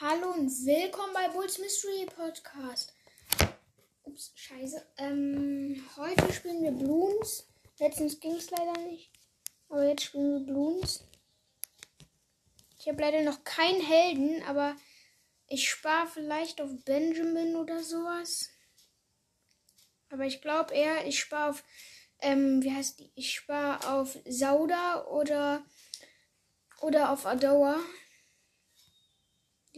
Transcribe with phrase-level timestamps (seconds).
[0.00, 2.94] Hallo und willkommen bei Bulls Mystery Podcast.
[4.04, 4.86] Ups, scheiße.
[4.96, 7.48] Ähm, heute spielen wir Bloons.
[7.80, 9.10] Letztens ging es leider nicht.
[9.68, 11.04] Aber jetzt spielen wir Bloons.
[12.78, 14.76] Ich habe leider noch keinen Helden, aber
[15.48, 18.50] ich spare vielleicht auf Benjamin oder sowas.
[20.10, 21.64] Aber ich glaube eher, ich spare auf,
[22.20, 23.10] ähm, wie heißt die?
[23.16, 25.64] Ich spare auf Sauda oder,
[26.82, 27.80] oder auf Adoa.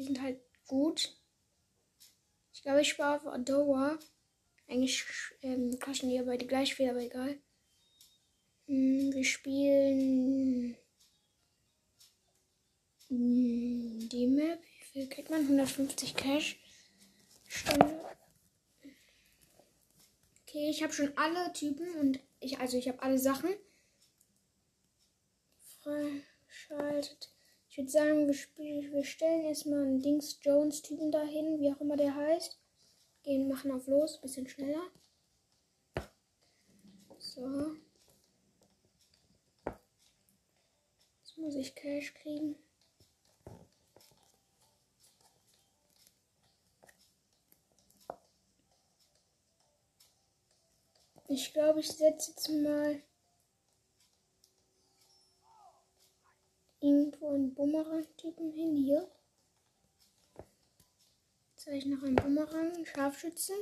[0.00, 1.14] Die sind halt gut.
[2.54, 3.98] Ich glaube, ich spare auf Adoa.
[4.66, 5.04] Eigentlich
[5.42, 7.38] ähm, kosten die ja beide gleich viel, aber egal.
[8.64, 10.74] Hm, wir spielen
[13.08, 14.62] hm, die Map.
[14.62, 15.42] Wie viel kriegt man?
[15.42, 16.58] 150 Cash.
[17.46, 18.00] Stunde.
[20.46, 23.50] Okay, ich habe schon alle Typen und ich, also ich habe alle Sachen
[25.82, 27.34] freigeschaltet.
[27.70, 31.96] Ich würde sagen, wir, wir stellen erstmal einen Dings Jones Typen dahin, wie auch immer
[31.96, 32.58] der heißt.
[33.22, 34.90] Gehen, machen auf los, bisschen schneller.
[37.16, 37.76] So.
[41.20, 42.56] Jetzt muss ich Cash kriegen.
[51.28, 53.00] Ich glaube, ich setze jetzt mal
[56.80, 58.74] irgendwo einen Bumerang-Typen hin.
[58.76, 59.10] Hier.
[61.50, 63.56] Jetzt habe ich noch einen Bumerang, Scharfschützen.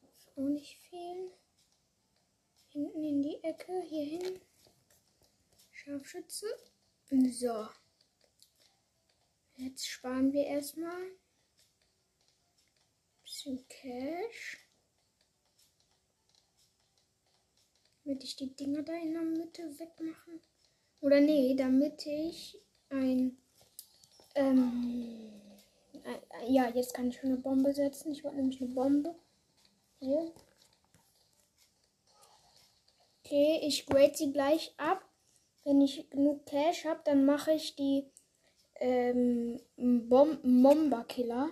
[0.00, 1.32] Darf auch nicht fehlen.
[2.68, 4.40] Hinten in die Ecke, hier hin.
[5.72, 6.46] Scharfschütze.
[7.10, 7.68] So.
[9.56, 11.10] Jetzt sparen wir erstmal.
[13.22, 14.58] Bisschen Cash.
[18.04, 20.40] Damit ich die Dinger da in der Mitte wegmachen.
[21.00, 22.60] Oder nee, damit ich
[22.90, 23.36] ein.
[24.34, 25.32] Ähm,
[26.04, 28.12] äh, ja, jetzt kann ich schon eine Bombe setzen.
[28.12, 29.14] Ich wollte nämlich eine Bombe.
[30.00, 30.32] Hier.
[33.24, 35.04] Okay, ich grade sie gleich ab.
[35.64, 38.10] Wenn ich genug Cash habe, dann mache ich die
[38.76, 41.50] ähm, Bom Bomber Killer.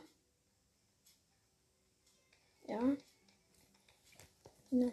[2.66, 2.96] Ja.
[4.70, 4.92] Ne.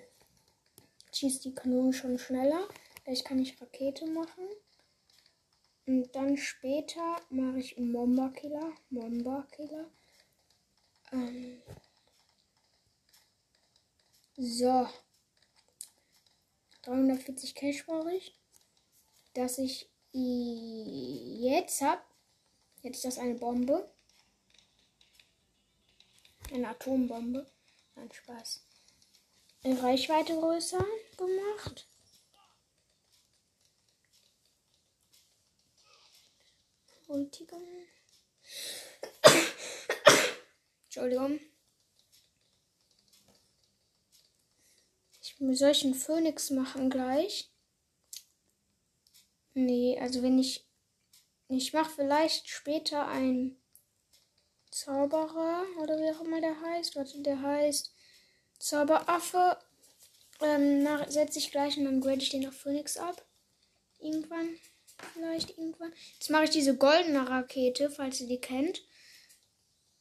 [1.13, 2.67] Schießt die Kanone schon schneller.
[3.03, 4.47] Vielleicht kann ich Rakete machen.
[5.85, 8.73] Und dann später mache ich Momba Killer.
[8.89, 9.91] Momba Killer.
[11.11, 11.61] Ähm
[14.37, 14.87] so.
[16.83, 18.37] 340 Cash brauche ich.
[19.33, 22.01] Dass ich jetzt habe.
[22.81, 23.89] Jetzt ist das eine Bombe.
[26.51, 27.45] Eine Atombombe.
[27.95, 28.63] Nein, Spaß.
[29.65, 30.85] Reichweite größer
[31.17, 31.87] gemacht.
[37.13, 37.61] Ultigon.
[40.85, 41.39] Entschuldigung.
[45.21, 47.51] Ich will solchen Phönix machen gleich.
[49.53, 50.67] Nee, also wenn ich.
[51.49, 53.61] Ich mache vielleicht später ein
[54.71, 56.95] Zauberer oder wie auch immer der heißt.
[56.95, 57.93] Warte, der heißt
[58.57, 59.59] Zauberaffe.
[60.41, 63.23] Ähm, setze ich gleich und dann grade ich den auf Phoenix ab.
[63.99, 64.57] Irgendwann
[65.13, 65.93] vielleicht irgendwann.
[66.13, 68.83] Jetzt mache ich diese goldene Rakete, falls ihr die kennt.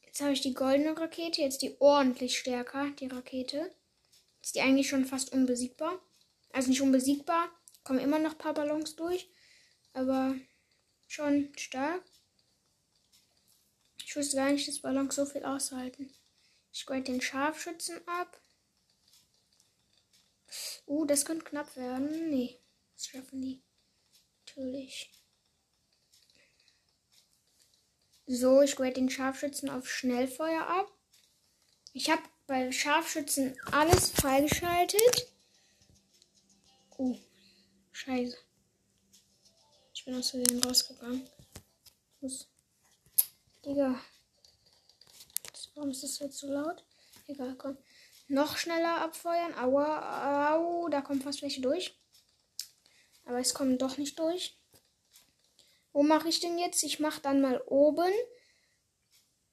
[0.01, 3.73] Jetzt habe ich die goldene Rakete, jetzt die ordentlich stärker, die Rakete.
[4.41, 5.99] Ist die eigentlich schon fast unbesiegbar.
[6.51, 7.49] Also nicht unbesiegbar,
[7.83, 9.29] kommen immer noch ein paar Ballons durch,
[9.93, 10.35] aber
[11.07, 12.03] schon stark.
[14.05, 16.13] Ich wusste gar nicht, dass Ballons so viel aushalten.
[16.71, 18.39] Ich grade den Scharfschützen ab.
[20.85, 22.29] Uh, das könnte knapp werden.
[22.29, 22.59] Nee,
[22.93, 23.63] das schaffen die
[24.55, 25.11] natürlich.
[28.25, 30.87] So, ich grade den Scharfschützen auf Schnellfeuer ab.
[31.93, 35.31] Ich habe bei Scharfschützen alles freigeschaltet.
[36.97, 37.17] Oh,
[37.91, 38.37] scheiße.
[39.93, 41.29] Ich bin aus Versehen rausgegangen.
[42.21, 42.47] Muss.
[43.65, 43.99] Digga.
[45.75, 46.83] Warum ist das jetzt so laut?
[47.27, 47.77] Egal, komm.
[48.27, 49.53] Noch schneller abfeuern.
[49.55, 51.95] Aua, au, da kommen fast welche durch.
[53.25, 54.57] Aber es kommen doch nicht durch.
[55.93, 56.83] Wo mache ich denn jetzt?
[56.83, 58.11] Ich mache dann mal oben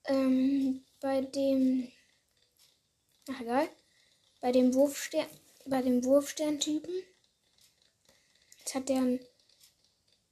[0.04, 1.90] ähm, bei dem.
[3.30, 3.68] Ach egal.
[4.40, 5.28] Bei dem Wurfstern.
[5.66, 6.94] Bei dem Wurfstern-Typen.
[8.58, 9.26] Jetzt hat der einen.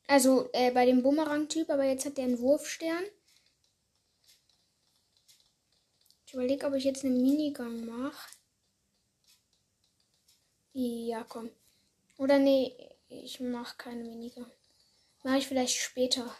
[0.06, 3.04] Also äh, bei dem Bumerang-Typ, aber jetzt hat der einen Wurfstern.
[6.26, 8.28] Ich überlege, ob ich jetzt einen Minigang mache.
[10.72, 11.50] Ja, komm.
[12.16, 12.74] Oder nee,
[13.08, 14.50] ich mache keine weniger.
[15.22, 16.36] Mache ich vielleicht später.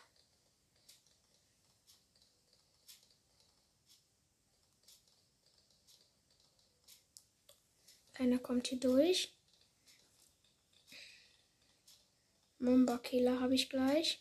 [8.12, 9.32] Keiner kommt hier durch.
[12.59, 14.21] Mumba-Killer habe ich gleich.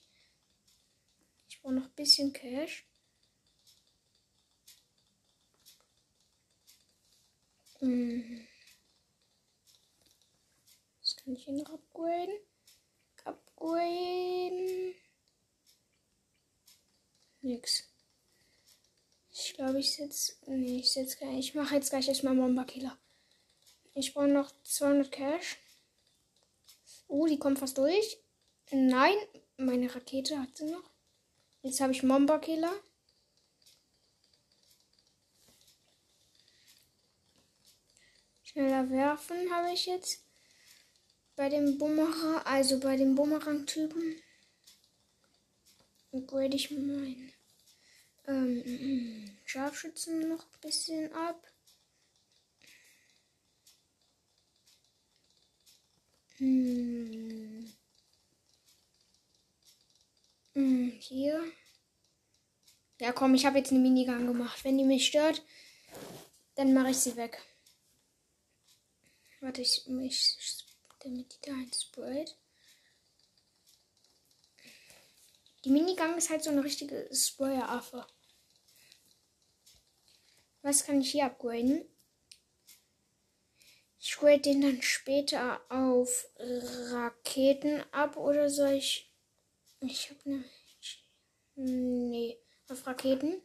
[1.50, 2.86] Ich brauche noch ein bisschen Cash.
[7.82, 8.48] Mmh.
[11.28, 12.40] Kann ich hier noch upgraden?
[13.26, 14.96] Upgraden.
[17.42, 17.84] Nix.
[19.30, 20.36] Ich glaube, ich setze.
[20.46, 22.98] Nee, ich setze gar Ich mache jetzt gleich erstmal Momba-Killer.
[23.94, 25.58] Ich brauche noch 200 Cash.
[27.10, 28.20] Oh, die kommt fast durch.
[28.72, 29.18] Nein,
[29.58, 30.90] meine Rakete hat sie noch.
[31.62, 32.72] Jetzt habe ich Momba-Killer.
[38.44, 40.27] Schneller werfen habe ich jetzt.
[41.38, 44.16] Bei dem Bumerang, also bei dem Bumerang-Typen.
[46.12, 47.32] Upgrade ich meinen
[48.26, 51.48] ähm, Scharfschützen noch ein bisschen ab.
[56.38, 57.72] Hm.
[60.54, 61.44] Hm, hier.
[63.00, 64.64] Ja, komm, ich habe jetzt eine Minigun gemacht.
[64.64, 65.44] Wenn die mich stört,
[66.56, 67.40] dann mache ich sie weg.
[69.40, 70.36] Warte, ich mich,
[71.08, 72.36] damit die da einsprayt.
[75.64, 78.06] Die Minigun ist halt so eine richtige Sprayer-Affe.
[80.62, 81.86] Was kann ich hier upgraden?
[84.00, 89.12] Ich grade den dann später auf Raketen ab oder soll ich.
[89.82, 90.44] Ich habe ne.
[91.56, 92.38] Nee,
[92.70, 93.42] auf Raketen.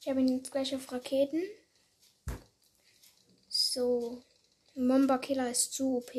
[0.00, 1.42] Ich habe ihn jetzt gleich auf Raketen.
[3.48, 4.22] So.
[4.74, 6.12] Momba Killer ist zu OP.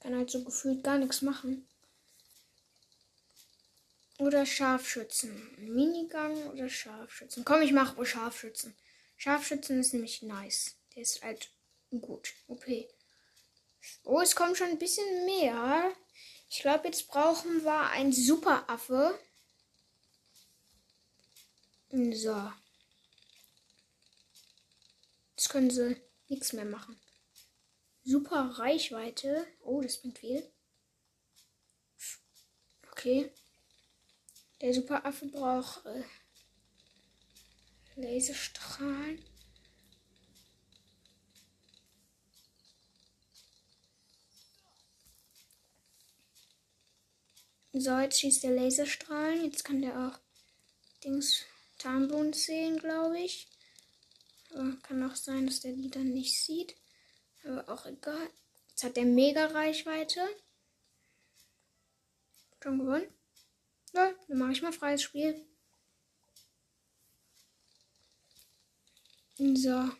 [0.00, 1.66] Kann halt so gefühlt gar nichts machen.
[4.18, 5.54] Oder Scharfschützen.
[5.58, 7.44] Minigun oder Scharfschützen.
[7.44, 8.74] Komm, ich mache Scharfschützen.
[9.16, 10.76] Scharfschützen ist nämlich nice.
[10.94, 11.50] Der ist halt
[11.90, 12.32] gut.
[12.48, 12.64] OP.
[14.04, 15.92] Oh, es kommt schon ein bisschen mehr.
[16.48, 19.18] Ich glaube, jetzt brauchen wir einen Superaffe.
[21.90, 22.52] So.
[25.36, 26.98] Jetzt können sie nichts mehr machen.
[28.04, 29.46] Super Reichweite.
[29.60, 30.50] Oh, das bringt viel.
[32.90, 33.30] Okay.
[34.62, 36.02] Der Superaffe braucht äh,
[37.96, 39.22] Laserstrahlen.
[47.74, 49.44] So, jetzt schießt der Laserstrahlen.
[49.44, 50.18] Jetzt kann der auch
[51.04, 51.44] Dings
[51.76, 53.48] Tarnboden sehen, glaube ich.
[54.54, 56.76] Aber kann auch sein, dass der die dann nicht sieht.
[57.44, 58.30] Aber auch egal.
[58.70, 60.20] Jetzt hat der mega Reichweite.
[62.62, 63.08] Schon gewonnen.
[63.94, 65.44] Ja, dann mache ich mal freies Spiel.
[69.38, 69.90] So.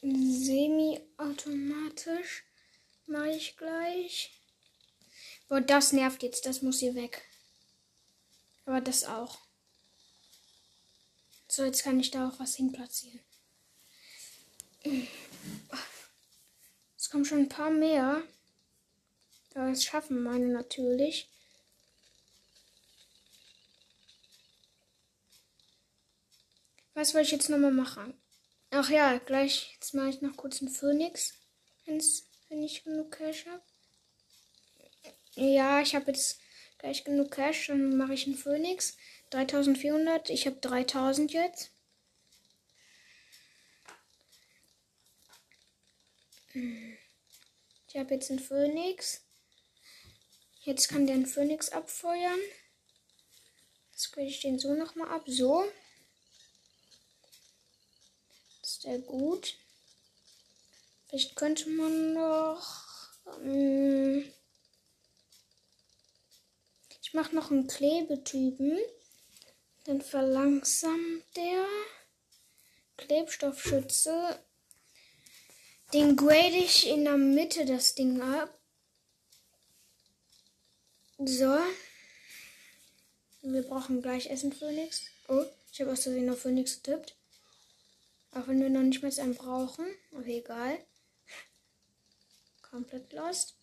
[0.00, 2.44] Semi-automatisch
[3.06, 4.38] mache ich gleich.
[5.48, 6.46] Boah, das nervt jetzt.
[6.46, 7.28] Das muss hier weg.
[8.64, 9.41] Aber das auch.
[11.54, 13.20] So, jetzt kann ich da auch was hin platzieren.
[16.96, 18.22] Es kommen schon ein paar mehr.
[19.54, 21.28] Ja, das schaffen meine natürlich.
[26.94, 28.14] Was wollte ich jetzt nochmal machen?
[28.70, 29.74] Ach ja, gleich.
[29.74, 31.34] Jetzt mache ich noch kurz einen Phoenix.
[31.84, 33.62] Wenn ich genug Cash habe.
[35.34, 36.40] Ja, ich habe jetzt
[36.78, 37.66] gleich genug Cash.
[37.66, 38.96] Dann mache ich einen Phoenix.
[39.32, 40.30] 3400.
[40.30, 41.70] Ich habe 3000 jetzt.
[46.54, 49.22] Ich habe jetzt einen Phoenix.
[50.64, 52.38] Jetzt kann der einen Phoenix abfeuern.
[53.92, 55.22] Jetzt kriege ich den so nochmal ab.
[55.26, 55.64] So.
[58.62, 59.56] Ist der gut?
[61.06, 62.84] Vielleicht könnte man noch.
[63.40, 64.30] Ähm,
[67.02, 68.78] ich mache noch einen Klebetypen.
[69.84, 71.66] Dann verlangsamt der
[72.96, 74.38] Klebstoffschütze.
[75.92, 78.56] Den grade ich in der Mitte das Ding ab.
[81.18, 81.58] So.
[83.42, 85.02] Wir brauchen gleich Essen, Phoenix.
[85.28, 87.16] Oh, ich habe aus Versehen auf Phoenix getippt.
[88.30, 89.86] Auch wenn wir noch nicht mehr einen brauchen.
[90.12, 90.78] Aber egal.
[92.62, 93.56] Komplett lost.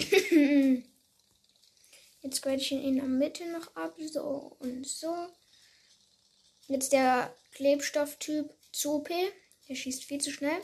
[2.22, 3.94] Jetzt grade ich ihn in der Mitte noch ab.
[3.98, 5.28] So und so.
[6.68, 9.10] Jetzt der Klebstofftyp zu OP.
[9.68, 10.60] Der schießt viel zu schnell.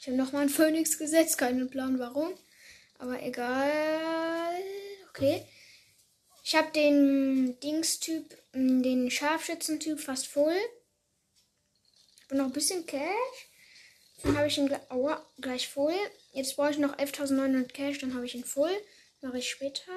[0.00, 2.32] Ich habe nochmal einen Phoenix gesetzt, keinen Plan warum.
[2.98, 4.62] Aber egal.
[5.10, 5.44] Okay.
[6.44, 10.56] Ich habe den Dings-Typ, mm, den Scharfschützen-Typ fast voll.
[12.20, 13.48] Ich bin noch ein bisschen Cash.
[14.22, 14.70] Dann habe ich ihn
[15.40, 15.94] gleich voll.
[16.32, 18.76] Jetzt brauche ich noch 11.900 Cash, dann habe ich ihn voll.
[19.26, 19.90] Mache ich später.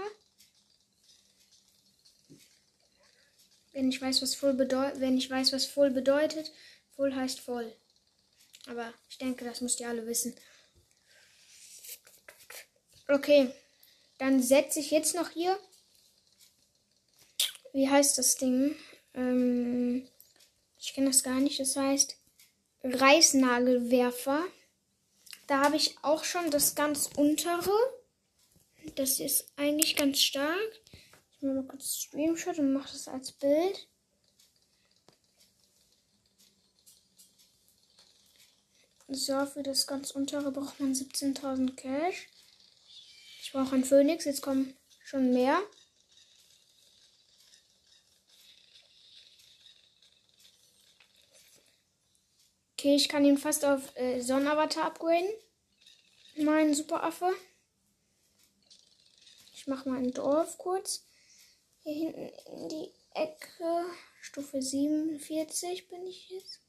[3.73, 6.51] Wenn ich weiß, was voll bedeutet, wenn ich weiß, was voll bedeutet,
[6.95, 7.71] voll heißt voll.
[8.65, 10.35] Aber ich denke, das müsst ihr alle wissen.
[13.07, 13.53] Okay,
[14.17, 15.59] dann setze ich jetzt noch hier.
[17.71, 18.75] Wie heißt das Ding?
[19.13, 20.09] Ähm,
[20.79, 21.59] ich kenne das gar nicht.
[21.59, 22.17] Das heißt
[22.83, 24.43] Reißnagelwerfer.
[25.45, 27.98] Da habe ich auch schon das ganz untere.
[28.95, 30.81] Das ist eigentlich ganz stark.
[31.31, 33.87] Ich mache mal kurz Streamshot und mache das als Bild.
[39.07, 42.27] So, für das ganz untere braucht man 17.000 Cash.
[43.41, 45.59] Ich brauche einen Phönix, jetzt kommen schon mehr.
[52.73, 55.27] Okay, ich kann ihn fast auf äh, Sonnenavatar upgraden.
[56.37, 57.33] Mein Superaffe.
[59.59, 61.03] Ich mache mal ein Dorf kurz.
[61.81, 63.85] Hier hinten in die Ecke.
[64.21, 66.61] Stufe 47 bin ich jetzt.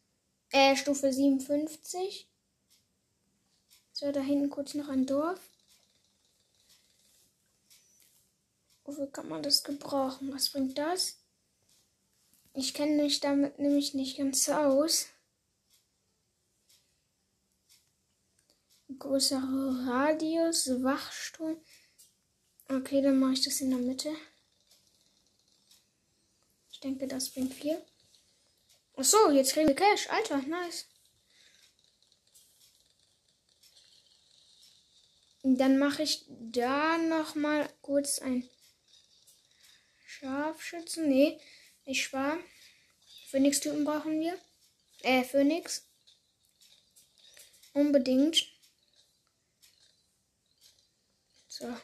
[0.51, 2.29] Äh, Stufe 57.
[3.93, 5.39] So, da hinten kurz noch ein Dorf.
[8.83, 10.33] Wofür kann man das gebrauchen?
[10.33, 11.21] Was bringt das?
[12.55, 15.07] Ich kenne mich damit nämlich nicht ganz aus.
[18.99, 21.57] Größere Radius, Wachsturm.
[22.73, 24.15] Okay, dann mache ich das in der Mitte.
[26.71, 27.85] Ich denke, das bringt viel.
[28.95, 30.09] Achso, jetzt kriegen wir Cash.
[30.09, 30.87] Alter, nice.
[35.43, 38.49] Dann mache ich da noch mal kurz ein
[40.07, 41.09] Scharfschützen.
[41.09, 41.41] Nee,
[41.85, 42.39] ich spare.
[43.31, 44.39] Phoenix-Typen brauchen wir.
[45.03, 45.89] Äh, Phoenix.
[47.73, 48.47] Unbedingt.
[51.49, 51.77] So.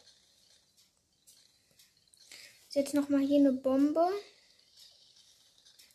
[2.77, 4.07] Jetzt noch mal hier eine Bombe.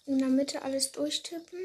[0.07, 1.59] In der Mitte alles durchtippen.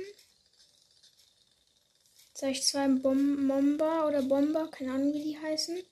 [2.28, 5.82] Jetzt habe ich zwei Bom Bomber oder Bomber, keine Ahnung wie die heißen.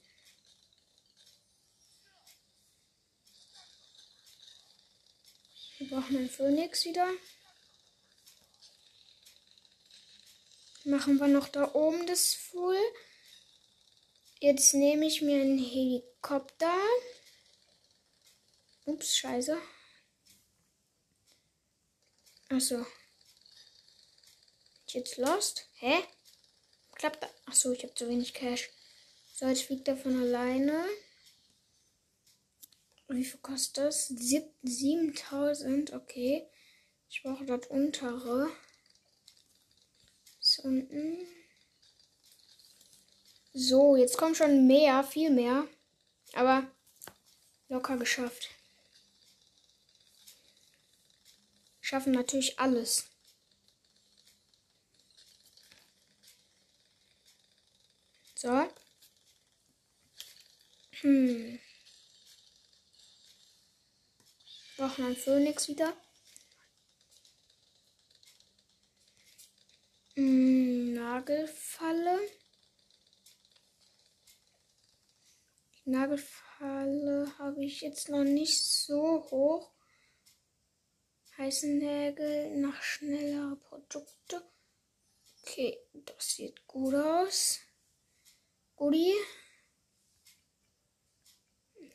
[5.79, 7.09] Wir brauchen einen Phoenix wieder.
[10.85, 12.77] Machen wir noch da oben das Full.
[14.41, 16.79] Jetzt nehme ich mir einen Helikopter.
[18.87, 19.59] Ups, scheiße.
[22.51, 22.85] Achso.
[24.89, 25.69] Jetzt lost?
[25.75, 26.05] Hä?
[26.93, 27.31] Klappt das?
[27.47, 28.71] Achso, ich habe zu wenig Cash.
[29.35, 30.85] So, jetzt fliegt er von alleine.
[33.09, 34.09] Wie viel kostet das?
[34.09, 36.47] 7000, okay.
[37.09, 38.51] Ich brauche dort untere.
[40.41, 41.27] Ist unten.
[43.53, 45.67] So, jetzt kommt schon mehr, viel mehr.
[46.35, 46.71] Aber
[47.69, 48.54] locker geschafft.
[51.85, 53.05] Schaffen natürlich alles.
[58.35, 58.67] So.
[61.03, 61.61] Hm.
[64.79, 65.93] Brauchen einen Phönix wieder.
[70.17, 72.19] Hm, Nagelfalle.
[75.85, 79.74] Nagelfalle habe ich jetzt noch nicht so hoch.
[81.37, 84.41] Heiße Nägel nach schneller Produkte.
[85.43, 87.59] Okay, das sieht gut aus.
[88.77, 89.13] Guti.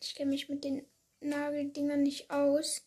[0.02, 0.86] Ich kenne mich mit den
[1.22, 2.82] Nageldingern nicht aus.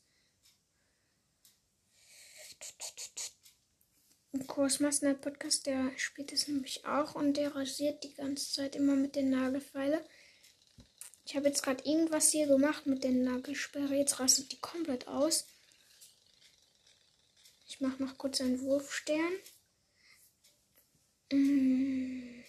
[4.46, 9.16] Kursmaster Podcast, der spielt es nämlich auch und der rasiert die ganze Zeit immer mit
[9.16, 10.00] den Nagelfeilen.
[11.24, 13.94] Ich habe jetzt gerade irgendwas hier gemacht mit der Nagelsperre.
[13.94, 15.46] Jetzt rastet die komplett aus.
[17.72, 19.32] Ich mache noch kurz einen Wurfstern.
[21.32, 22.44] Mm.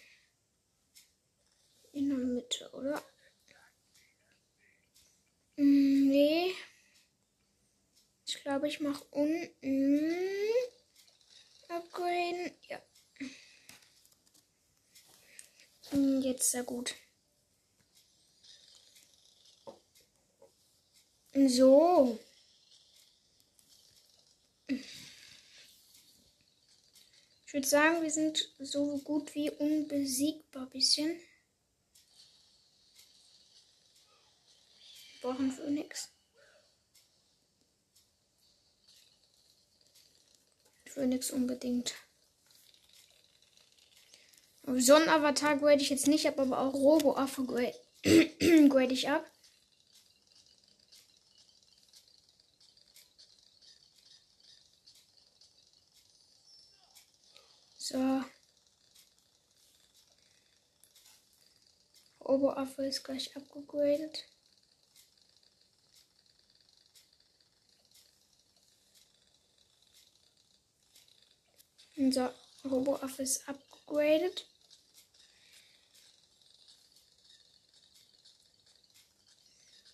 [1.93, 3.01] In der Mitte, oder?
[5.55, 6.53] Mm, nee.
[8.25, 10.13] Ich glaube, ich mache unten.
[11.69, 12.51] Upgraden.
[12.67, 12.81] Ja.
[15.91, 16.95] Mm, jetzt sehr gut.
[21.33, 22.19] So.
[27.53, 31.09] Würde sagen, wir sind so gut wie unbesiegbar bisschen.
[35.21, 36.09] Wir brauchen Phoenix.
[40.87, 41.93] Phoenix unbedingt.
[44.65, 47.75] So einen Avatar grade ich jetzt nicht ab, aber auch Robo-Affe grade
[48.93, 49.29] ich ab.
[57.93, 58.23] So.
[62.21, 64.25] Robo-Affe ist gleich abgegradet.
[71.95, 72.33] Unser
[72.65, 74.47] Robo-Affe ist upgraded.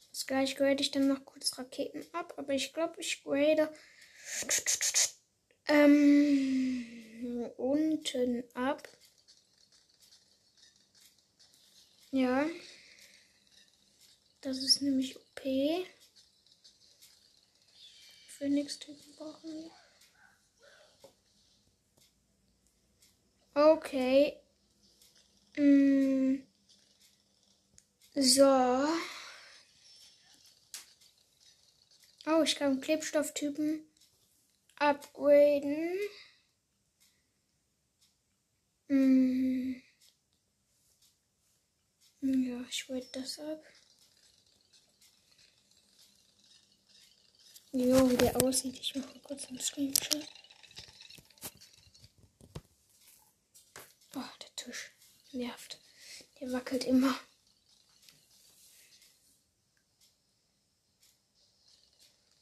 [0.08, 3.70] Jetzt gleich grade ich dann noch kurz Raketen ab, aber ich glaube, ich grade
[5.68, 6.99] ähm,
[7.58, 8.88] unten ab.
[12.12, 12.46] Ja.
[14.42, 15.42] Das ist nämlich OP.
[18.28, 19.72] Phoenix-Typen brauchen wir.
[23.54, 24.40] Okay.
[25.58, 26.44] Mm.
[28.16, 28.88] So.
[32.26, 33.86] Oh, ich kann Klebstofftypen
[34.78, 35.98] upgraden.
[38.88, 39.82] Mm.
[42.22, 43.64] Ja, ich wollte das ab.
[47.72, 48.80] Jo, wie der aussieht.
[48.80, 50.28] Ich mache kurz einen Screenshot.
[54.12, 54.92] Boah, der Tisch
[55.32, 55.80] nervt.
[56.40, 57.20] Der wackelt immer.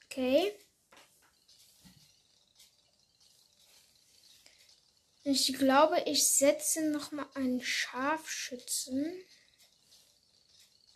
[0.05, 0.53] Okay.
[5.23, 9.25] Ich glaube, ich setze noch mal einen Scharfschützen.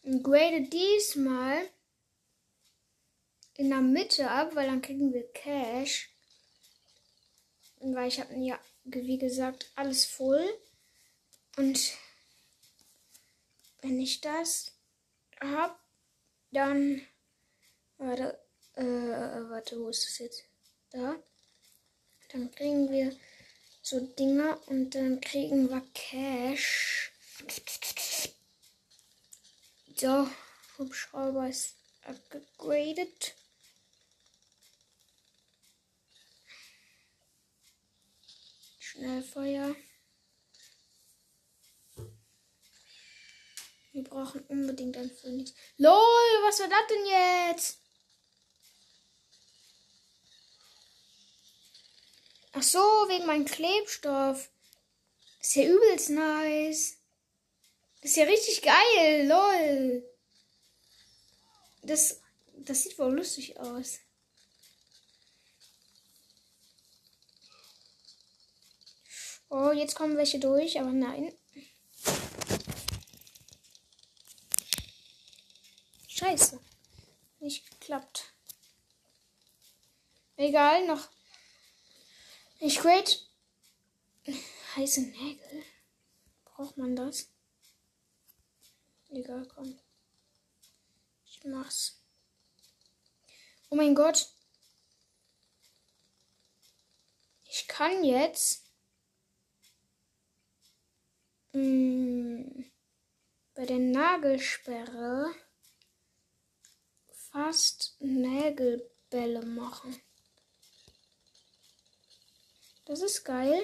[0.04, 1.70] Und grade diesmal
[3.56, 6.10] in der Mitte ab, weil dann kriegen wir Cash.
[7.80, 10.48] Weil ich habe ja, wie gesagt, alles voll.
[11.58, 11.98] Und
[13.82, 14.74] wenn ich das
[15.40, 15.76] habe,
[16.52, 17.02] dann.
[17.98, 18.42] Warte,
[18.74, 20.44] äh, warte, wo ist das jetzt?
[20.90, 21.16] Da.
[22.30, 23.16] Dann kriegen wir
[23.84, 27.12] so Dinger und dann kriegen wir Cash.
[30.02, 30.28] So,
[30.80, 33.36] Hubschrauber ist abgegradet.
[38.80, 39.76] Schnellfeuer.
[43.92, 45.54] Wir brauchen unbedingt ein Phoenix.
[45.78, 47.78] LOL, was war das denn jetzt?
[52.54, 54.50] Ach so, wegen meinem Klebstoff.
[55.42, 57.01] Ist ja übelst nice.
[58.02, 60.04] Das ist ja richtig geil, lol.
[61.84, 62.20] Das,
[62.58, 64.00] das sieht wohl lustig aus.
[69.50, 71.34] Oh, jetzt kommen welche durch, aber nein.
[76.08, 76.60] Scheiße.
[77.40, 78.34] Nicht geklappt.
[80.38, 81.10] Egal, noch.
[82.60, 83.12] Ich grade
[84.76, 85.64] heiße Nägel.
[86.46, 87.31] Braucht man das?
[89.12, 89.78] Egal, komm.
[91.26, 92.02] Ich mach's.
[93.70, 94.30] Oh mein Gott.
[97.44, 98.64] Ich kann jetzt
[101.52, 102.72] mh, mm,
[103.54, 105.36] bei der Nagelsperre
[107.32, 110.02] fast Nägelbälle machen.
[112.86, 113.62] Das ist geil.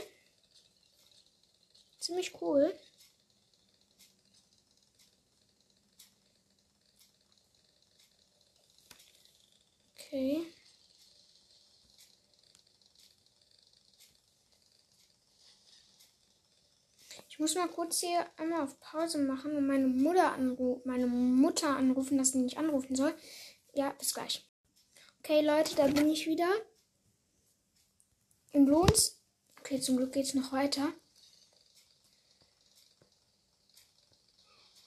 [2.00, 2.78] Ziemlich cool.
[10.08, 10.48] Okay.
[17.30, 21.76] Ich muss mal kurz hier einmal auf Pause machen und meine Mutter, anru meine Mutter
[21.76, 23.14] anrufen, dass sie nicht anrufen soll.
[23.74, 24.50] Ja, bis gleich.
[25.20, 26.50] Okay, Leute, da bin ich wieder.
[28.54, 29.22] Im Lohns.
[29.60, 30.94] Okay, zum Glück geht's noch weiter.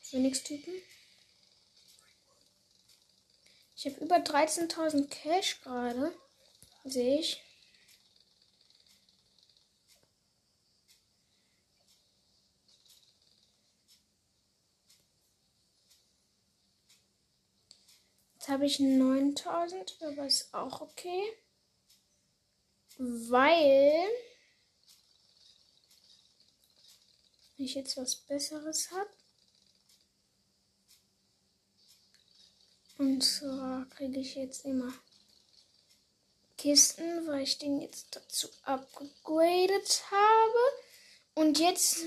[0.02, 0.74] Phoenix-Typen.
[3.82, 6.14] Ich habe über 13.000 Cash gerade.
[6.84, 7.42] Sehe ich.
[18.34, 21.22] Jetzt habe ich 9000, aber ist auch okay.
[22.98, 24.10] Weil
[27.56, 29.19] ich jetzt was Besseres habe.
[33.00, 34.92] Und zwar kriege ich jetzt immer
[36.58, 40.58] Kisten, weil ich den jetzt dazu upgradet habe.
[41.32, 42.04] Und jetzt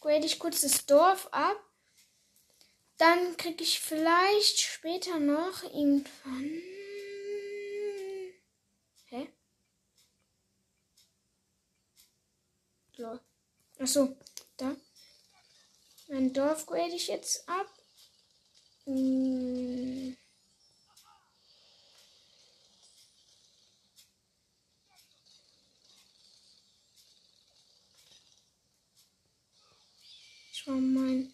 [0.00, 1.58] grade ich kurz das Dorf ab.
[2.96, 6.62] Dann kriege ich vielleicht später noch irgendwann.
[9.08, 9.28] Hä?
[12.96, 13.20] Lol.
[13.78, 14.16] Achso,
[14.56, 14.74] da.
[16.06, 17.77] Mein Dorf grade ich jetzt ab.
[18.88, 20.16] Hm.
[30.66, 31.32] Mein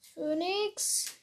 [0.00, 1.16] Phoenix.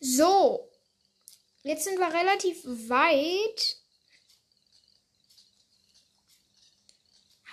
[0.00, 0.70] So.
[1.62, 3.79] Jetzt sind wir relativ weit.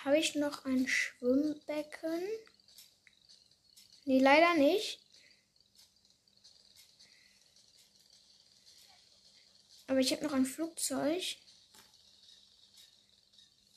[0.04, 2.22] Habe ich noch ein Schwimmbecken?
[4.04, 5.00] Nee, leider nicht.
[9.88, 11.36] Aber ich habe noch ein Flugzeug.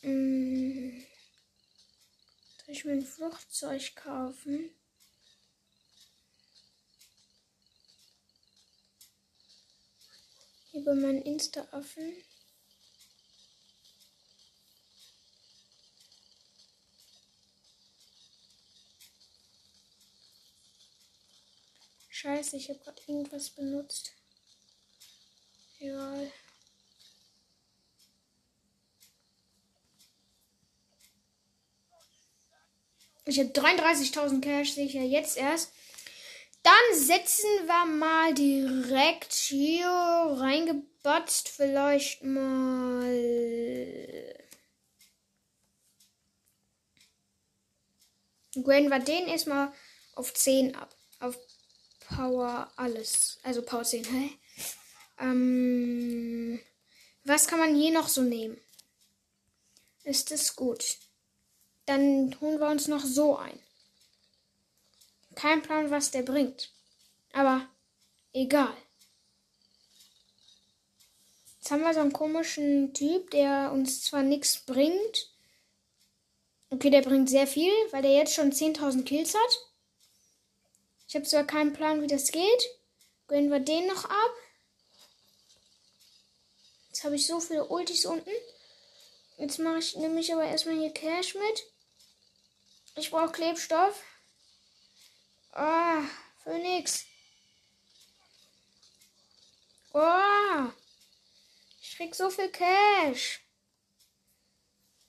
[0.01, 1.05] Hm.
[2.65, 4.69] Soll ich mir ein Flugzeug kaufen?
[10.73, 12.13] Über meinen Insta-Affen.
[22.21, 24.13] Scheiße, ich habe gerade irgendwas benutzt.
[25.79, 26.31] Egal.
[33.25, 35.73] Ich habe 33.000 Cash, sehe ich ja jetzt erst.
[36.61, 41.49] Dann setzen wir mal direkt hier reingebatzt.
[41.49, 43.15] Vielleicht mal.
[48.63, 49.73] Graden wir den erstmal
[50.13, 50.95] auf 10 ab.
[52.21, 53.39] Power alles.
[53.41, 54.05] Also Power 10.
[54.05, 54.29] Hä?
[55.19, 56.59] Ähm,
[57.23, 58.61] was kann man hier noch so nehmen?
[60.03, 60.99] Ist es gut?
[61.87, 63.59] Dann holen wir uns noch so ein.
[65.33, 66.71] Kein Plan, was der bringt.
[67.33, 67.67] Aber
[68.33, 68.77] egal.
[71.57, 75.33] Jetzt haben wir so einen komischen Typ, der uns zwar nichts bringt.
[76.69, 79.70] Okay, der bringt sehr viel, weil der jetzt schon 10.000 Kills hat.
[81.11, 82.69] Ich habe zwar keinen Plan, wie das geht.
[83.27, 84.31] Gönnen wir den noch ab.
[86.87, 88.31] Jetzt habe ich so viele Ultis unten.
[89.37, 91.65] Jetzt mache ich nämlich aber erstmal hier Cash mit.
[92.95, 94.01] Ich brauche Klebstoff.
[95.51, 96.01] Ah,
[96.45, 97.03] Phoenix.
[99.93, 100.69] Oh,
[101.81, 103.41] ich krieg so viel Cash.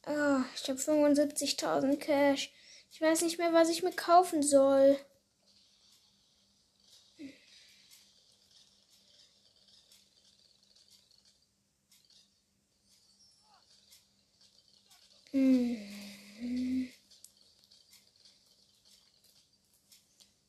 [0.09, 2.53] Oh, ich habe 75.000 Cash.
[2.91, 4.99] Ich weiß nicht mehr, was ich mir kaufen soll.
[15.33, 15.79] Hm.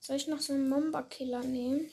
[0.01, 1.89] Soll ich noch so einen Mamba-Killer nehmen?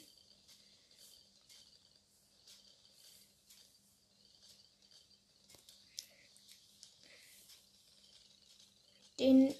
[9.20, 9.54] Den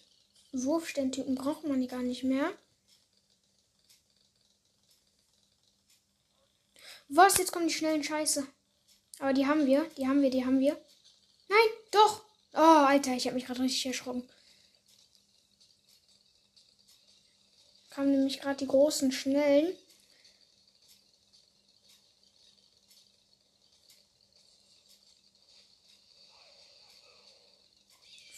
[0.52, 2.52] Wurfsterntypen braucht man gar nicht mehr.
[7.08, 7.38] Was?
[7.38, 8.46] Jetzt kommen die schnellen Scheiße.
[9.18, 9.84] Aber die haben wir.
[9.96, 10.72] Die haben wir, die haben wir.
[11.48, 12.29] Nein, doch.
[12.52, 14.28] Oh, Alter, ich habe mich gerade richtig erschrocken.
[17.90, 19.76] Kamen nämlich gerade die großen, schnellen.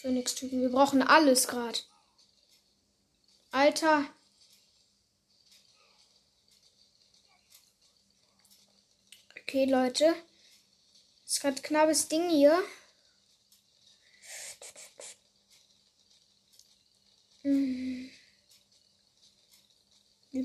[0.03, 0.61] Phoenix-Typen.
[0.61, 1.79] Wir brauchen alles gerade.
[3.53, 4.05] Alter.
[9.41, 10.07] Okay, Leute.
[11.25, 12.59] Das ist gerade knappes Ding hier.
[17.43, 18.11] Wir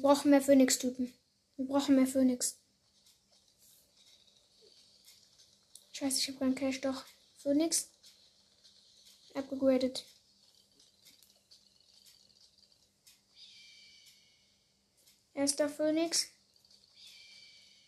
[0.01, 1.13] brauchen mehr Phoenix-Typen.
[1.57, 2.57] Wir brauchen mehr Phoenix.
[5.93, 6.81] Scheiße, ich habe keinen Cash.
[6.81, 7.05] Doch.
[7.37, 7.89] Phoenix.
[9.35, 10.05] Abgegradet.
[15.33, 16.27] Erster Phoenix.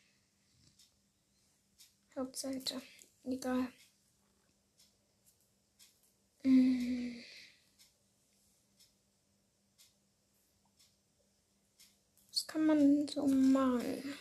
[2.14, 2.80] Hauptseite.
[3.24, 3.66] Egal.
[12.28, 14.14] Was kann man so machen?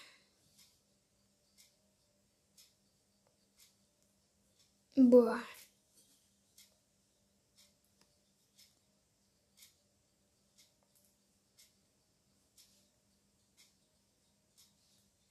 [5.08, 5.40] Boah.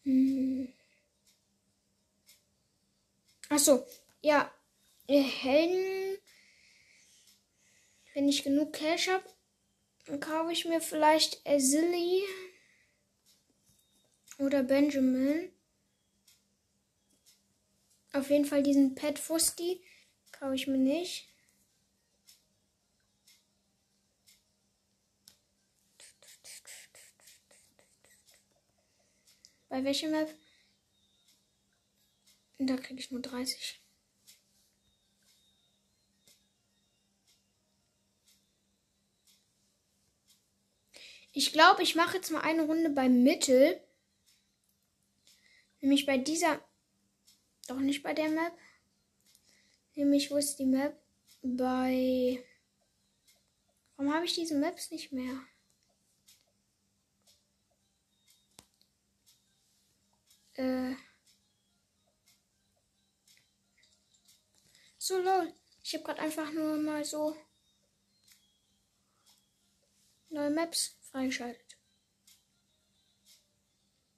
[0.04, 0.68] Hm.
[3.50, 3.85] Achso,
[4.22, 4.50] ja.
[5.07, 6.18] Helden.
[8.14, 9.24] Wenn ich genug Cash habe,
[10.07, 12.22] dann kaufe ich mir vielleicht Azili
[14.38, 15.50] oder Benjamin.
[18.12, 19.83] Auf jeden Fall diesen Pet Fusti
[20.33, 21.29] kaufe ich mir nicht.
[29.68, 30.35] Bei welcher Map?
[32.59, 33.81] Da kriege ich nur 30.
[41.33, 43.81] Ich glaube, ich mache jetzt mal eine Runde beim Mittel.
[45.81, 46.61] Nämlich bei dieser.
[47.68, 48.59] Doch nicht bei der Map.
[49.94, 50.98] Nämlich, wo ist die Map?
[51.42, 52.42] Bei.
[53.96, 55.38] Warum habe ich diese Maps nicht mehr?
[60.54, 60.94] Äh.
[64.96, 65.52] So lol.
[65.83, 67.37] Ich habe gerade einfach nur mal so
[70.31, 71.76] neue Maps freigeschaltet.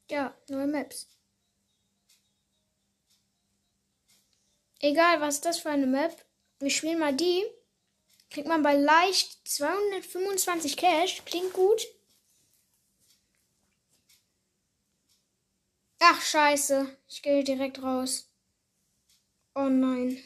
[0.08, 1.08] Ja, neue Maps.
[4.80, 6.24] Egal, was ist das für eine Map?
[6.58, 7.44] Wir spielen mal die.
[8.30, 11.22] Kriegt man bei leicht 225 Cash.
[11.26, 11.86] Klingt gut.
[15.98, 16.96] Ach, scheiße.
[17.08, 18.26] Ich gehe direkt raus.
[19.54, 20.22] Oh nein.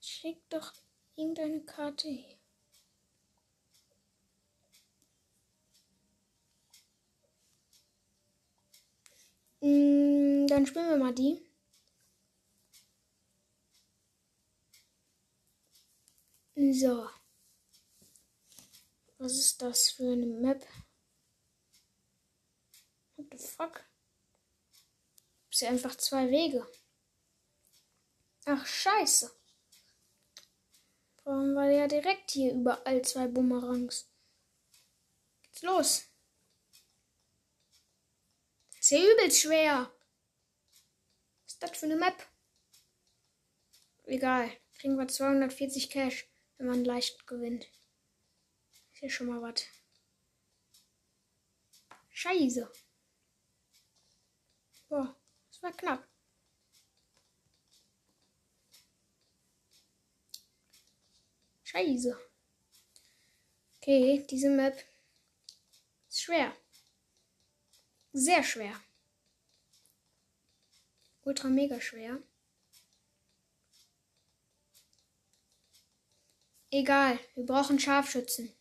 [0.00, 0.72] Schick doch
[1.16, 2.33] irgendeine Karte hier.
[9.64, 11.40] Mm, dann spielen wir mal die.
[16.54, 17.08] So.
[19.16, 20.66] Was ist das für eine Map?
[23.16, 23.82] What the fuck?
[25.50, 26.70] Ist ja einfach zwei Wege.
[28.44, 29.34] Ach, scheiße.
[31.22, 34.10] Brauchen wir ja direkt hier überall zwei Bumerangs.
[35.40, 36.13] Geht's los.
[38.84, 39.90] Ist ja übelst schwer.
[41.42, 42.28] Was ist das für eine Map?
[44.04, 44.52] Egal.
[44.74, 47.64] Kriegen wir 240 Cash, wenn man leicht gewinnt.
[48.92, 49.64] Ist ja schon mal was.
[52.10, 52.70] Scheiße.
[54.90, 55.16] Boah,
[55.48, 56.06] das war knapp.
[61.62, 62.20] Scheiße.
[63.78, 64.76] Okay, diese Map
[66.10, 66.54] ist schwer.
[68.16, 68.80] Sehr schwer.
[71.24, 72.22] Ultra mega schwer.
[76.70, 78.54] Egal, wir brauchen Scharfschützen.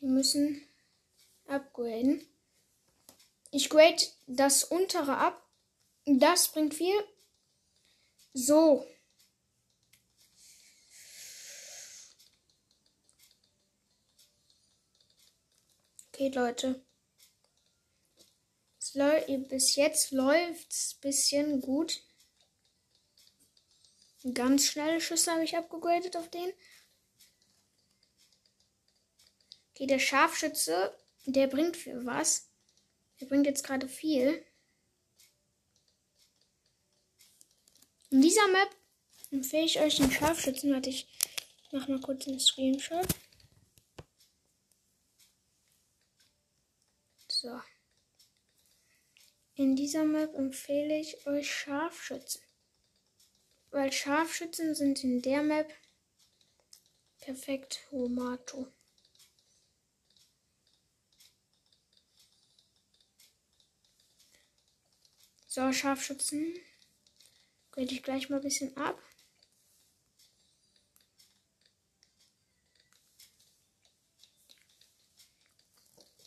[0.00, 0.62] Wir müssen
[1.46, 2.26] upgraden.
[3.52, 5.48] Ich grade das untere ab.
[6.04, 7.02] Das bringt viel.
[8.34, 8.86] So.
[16.20, 16.84] Okay, Leute.
[19.48, 22.02] Bis jetzt läuft es ein bisschen gut.
[24.34, 26.52] Ganz schnelle Schüsse habe ich abgegradet auf den.
[29.70, 32.50] Okay, der Scharfschütze, der bringt für was.
[33.18, 34.44] Der bringt jetzt gerade viel.
[38.10, 38.76] In dieser Map
[39.30, 40.70] empfehle ich euch den Scharfschützen.
[40.70, 41.08] Warte, ich
[41.72, 43.06] mache mal kurz einen Screenshot.
[47.40, 47.58] So.
[49.54, 52.42] In dieser Map empfehle ich euch Scharfschützen.
[53.70, 55.72] Weil Scharfschützen sind in der Map
[57.18, 58.70] perfekt Romato.
[65.46, 66.58] So, Scharfschützen.
[67.70, 69.02] Grade ich gleich mal ein bisschen ab.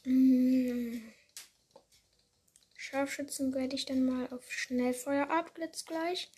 [0.06, 1.02] Mhm.
[2.78, 6.30] Scharfschützen werde ich dann mal auf Schnellfeuer ab, jetzt gleich.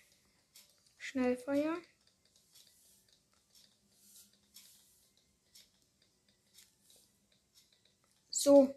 [0.96, 1.76] Schnellfeuer.
[8.30, 8.74] So.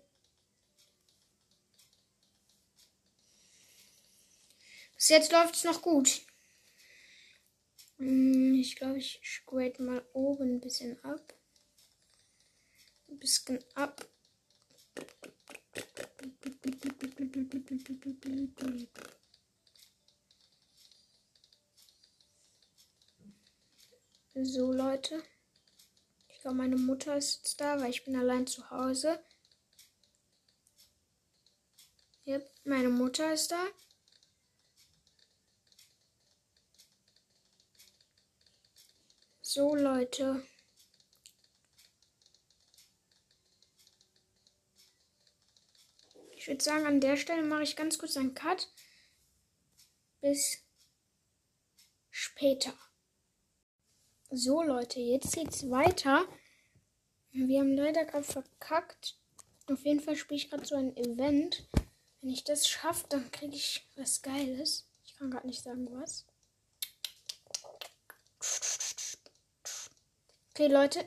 [4.95, 6.21] Bis jetzt läuft es noch gut.
[7.99, 11.33] Mhm, ich glaube, ich grade mal oben ein bisschen ab.
[13.09, 14.07] Ein bisschen ab.
[24.41, 25.21] So, Leute.
[26.29, 29.19] Ich glaube, meine Mutter ist da, weil ich bin allein zu Hause.
[32.25, 33.65] Yep, meine Mutter ist da.
[39.41, 40.43] So, Leute.
[46.39, 48.69] Ich würde sagen, an der Stelle mache ich ganz kurz einen Cut.
[50.21, 50.63] Bis
[52.09, 52.73] später.
[54.31, 56.25] So, Leute, jetzt geht's weiter.
[57.31, 59.17] Wir haben leider gerade verkackt.
[59.67, 61.67] Auf jeden Fall spiele ich gerade so ein Event.
[62.21, 64.87] Wenn ich das schaffe, dann kriege ich was Geiles.
[65.03, 66.25] Ich kann gerade nicht sagen, was.
[70.51, 71.03] Okay, Leute.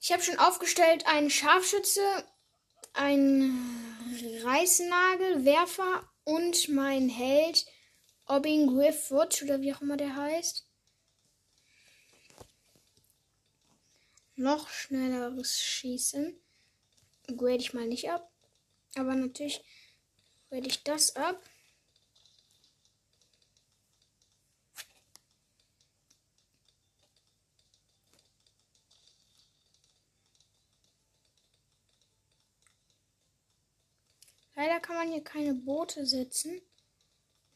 [0.00, 2.24] Ich habe schon aufgestellt einen Scharfschütze,
[2.92, 3.89] einen
[4.22, 7.66] Reißnagelwerfer und mein Held
[8.26, 10.66] Obbing Griffwood oder wie auch immer der heißt.
[14.40, 16.34] noch schnelleres Schießen.
[17.36, 18.32] Grade ich mal nicht ab.
[18.96, 19.62] Aber natürlich
[20.48, 21.40] grade ich das ab.
[34.60, 36.60] Leider kann man hier keine Boote setzen.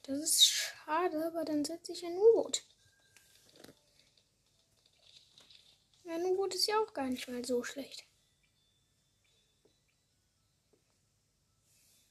[0.04, 2.64] Das ist schade, aber dann setze ich ein U-Boot.
[6.04, 8.06] Nun wurde es ja auch gar nicht mal so schlecht.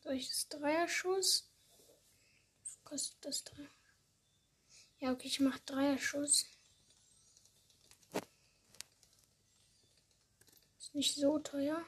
[0.04, 1.50] Das Dreierschuss?
[2.62, 3.72] Was kostet das Dreier?
[5.00, 6.46] Ja, okay, ich mache Dreierschuss.
[10.78, 11.84] Ist nicht so teuer.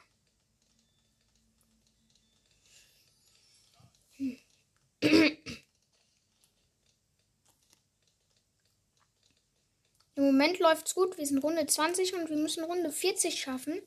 [10.16, 11.18] Im Moment läuft es gut.
[11.18, 13.82] Wir sind Runde 20 und wir müssen Runde 40 schaffen.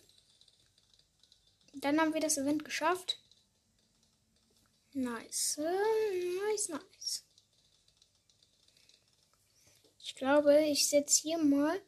[1.73, 3.19] Dann haben wir das Event geschafft.
[4.93, 5.57] Nice.
[5.57, 7.25] Nice, nice.
[10.03, 11.81] Ich glaube, ich setze hier mal.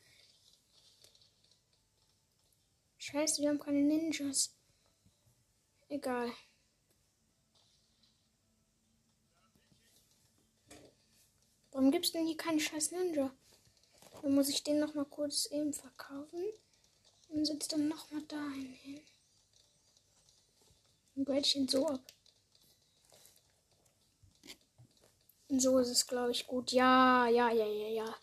[2.98, 4.56] Scheiße, wir haben keine Ninjas.
[5.90, 6.32] Egal.
[11.72, 13.32] Warum gibt es denn hier keine scheiß Ninja?
[14.22, 16.44] Dann muss ich den noch mal kurz eben verkaufen.
[17.30, 19.02] Und setze dann noch mal dahin hin.
[21.16, 22.02] Ein Brätchen so ab.
[25.48, 26.72] Und so ist es, glaube ich, gut.
[26.72, 28.16] Ja, ja, ja, ja, ja.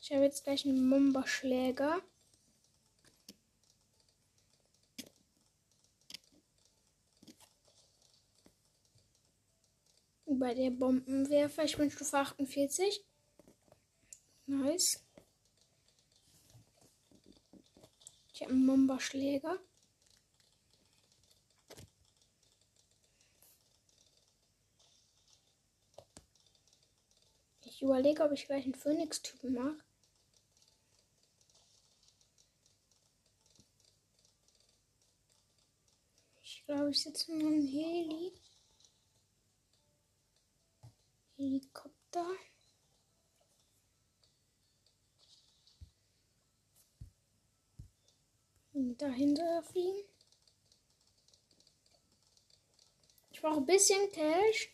[0.00, 2.00] Ich habe jetzt gleich einen Mumba-Schläger.
[10.38, 11.64] Bei der Bombenwerfer.
[11.64, 13.04] Ich bin Stufe 48.
[14.46, 15.04] Nice.
[18.32, 19.58] Ich habe einen Bomberschläger.
[27.64, 29.76] Ich überlege, ob ich gleich einen Phoenix-Typen mache.
[36.42, 38.32] Ich glaube, ich sitze in einem Heli.
[41.40, 42.26] Helikopter.
[48.74, 50.04] dahinter fliegen.
[53.30, 54.68] Ich brauche ein bisschen Cash.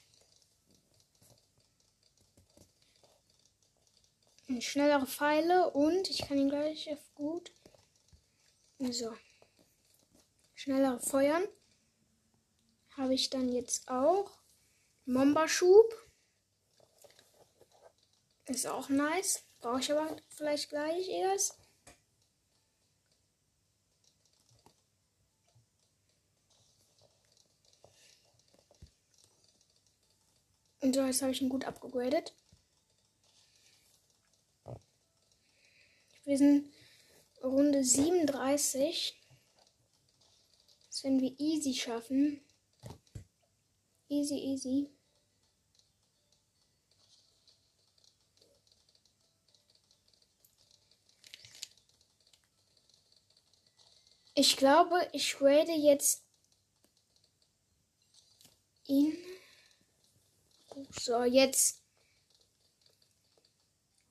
[4.58, 7.52] Schnellere Pfeile und ich kann ihn gleich gut.
[8.80, 9.14] So.
[10.56, 11.46] Schnellere Feuern.
[12.96, 14.36] Habe ich dann jetzt auch.
[15.04, 16.05] Momba-Schub.
[18.46, 19.42] Ist auch nice.
[19.60, 21.58] Brauche ich aber vielleicht gleich erst.
[30.80, 32.32] Und so, jetzt habe ich ihn gut abgegradet.
[36.24, 36.72] Wir sind
[37.42, 39.20] Runde 37.
[40.88, 42.40] Das werden wir easy schaffen.
[44.08, 44.95] Easy, easy.
[54.38, 56.22] Ich glaube, ich rate jetzt
[58.86, 59.16] ihn.
[60.90, 61.80] So, jetzt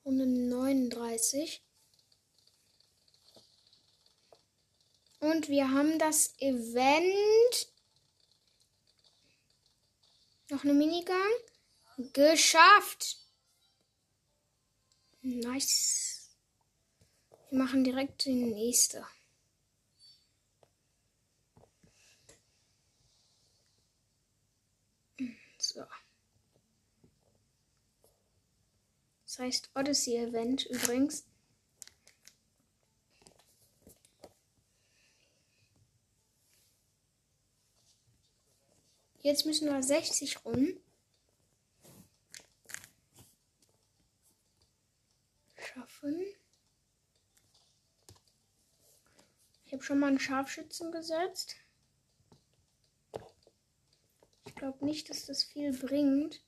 [0.04, 1.62] 139.
[5.20, 7.68] Und wir haben das Event.
[10.48, 11.32] Noch eine Minigang.
[12.12, 13.18] Geschafft.
[15.22, 16.30] Nice.
[17.50, 19.06] Wir machen direkt die nächste.
[25.58, 25.84] So.
[29.36, 31.26] Das heißt Odyssey Event übrigens.
[39.20, 40.80] Jetzt müssen wir 60 Runden.
[45.58, 46.24] Schaffen.
[49.66, 51.56] Ich habe schon mal einen Scharfschützen gesetzt.
[54.46, 56.40] Ich glaube nicht, dass das viel bringt.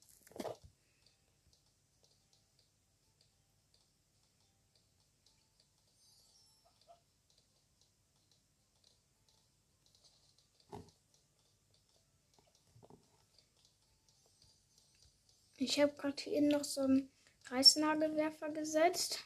[15.60, 17.10] Ich habe gerade hier noch so einen
[17.46, 19.24] Reißnagelwerfer gesetzt.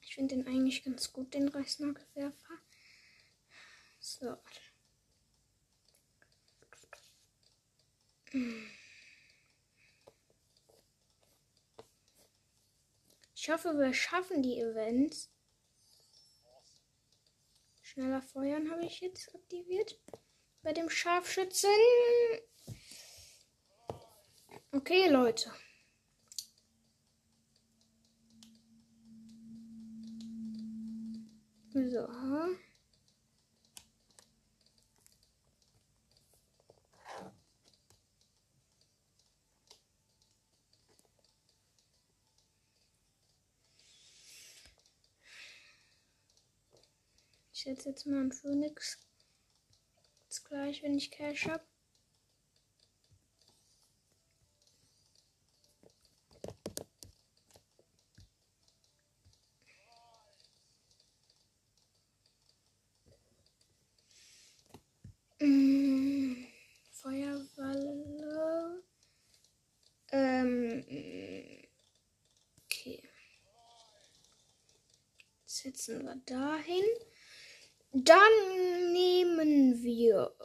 [0.00, 2.54] Ich finde den eigentlich ganz gut, den Reißnagelwerfer.
[4.00, 4.38] So.
[13.34, 15.30] Ich hoffe, wir schaffen die Events.
[17.82, 20.00] Schneller feuern habe ich jetzt aktiviert.
[20.62, 21.70] Bei dem Scharfschützen.
[24.72, 25.50] Okay, Leute.
[31.72, 32.08] So.
[47.58, 48.98] Ich setze jetzt mal einen Phoenix.
[50.28, 51.64] Jetzt gleich, wenn ich Cash habe.
[65.40, 66.46] Mm,
[66.92, 68.82] Feuerwalle.
[70.10, 70.84] Ähm,
[72.64, 73.02] okay.
[75.88, 76.84] Setzen wir dahin.
[77.92, 80.36] Dann nehmen wir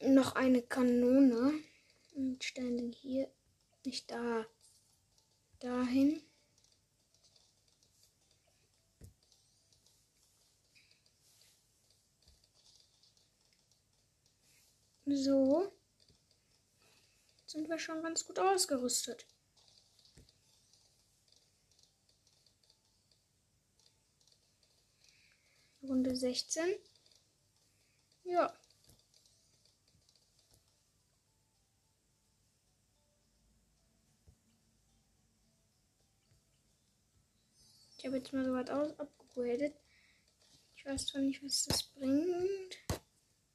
[0.00, 1.54] noch eine Kanone
[2.14, 3.28] und stellen den hier
[3.84, 4.46] nicht da
[5.58, 6.22] dahin.
[15.06, 15.72] So.
[17.46, 19.26] Sind wir schon ganz gut ausgerüstet.
[25.88, 26.64] Runde 16.
[28.24, 28.54] Ja.
[37.96, 39.74] Ich habe jetzt mal so was aus abgegradet.
[40.76, 42.78] Ich weiß zwar nicht, was das bringt.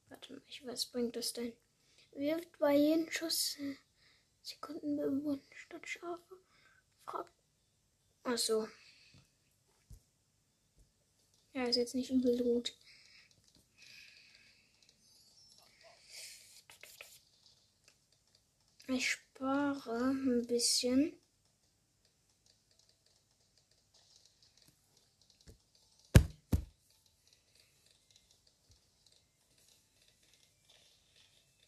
[0.08, 1.52] Warte mal, ich, was bringt das denn?
[2.12, 3.76] Wirft bei jedem Schuss äh,
[4.42, 6.36] Sekunden bewohnt statt Schafe.
[7.04, 7.32] Fragt.
[8.24, 8.68] Achso.
[11.54, 12.76] Ja, ist jetzt nicht übel gut.
[18.88, 21.12] Ich spare ein bisschen.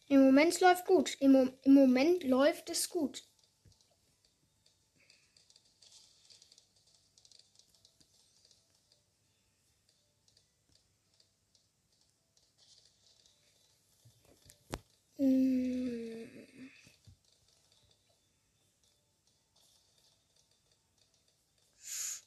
[0.09, 1.15] Im Moment läuft gut.
[1.21, 3.23] Im, Im Moment läuft es gut.
[15.19, 16.07] Mm.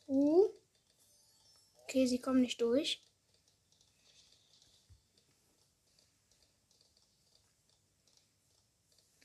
[0.07, 0.49] Uh.
[1.84, 3.03] Okay, sie kommen nicht durch.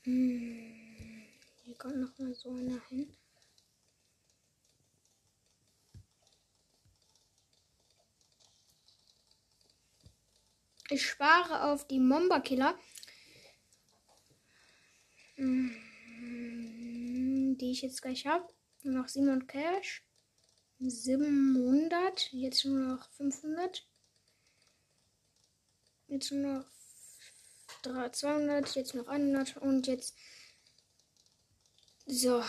[0.04, 1.26] Hm.
[1.64, 3.12] Hier kommt noch mal so einer hin.
[10.90, 12.70] Ich spare auf die Momba Killer.
[12.70, 12.95] Hm,
[15.36, 15.76] die
[17.70, 18.48] ich jetzt gleich habe.
[18.82, 20.04] Nur noch 700 Cash.
[20.78, 22.32] 700.
[22.32, 23.86] Jetzt nur noch 500.
[26.08, 26.66] Jetzt nur noch
[28.12, 30.14] 200, jetzt noch 100 und jetzt.
[32.06, 32.42] So.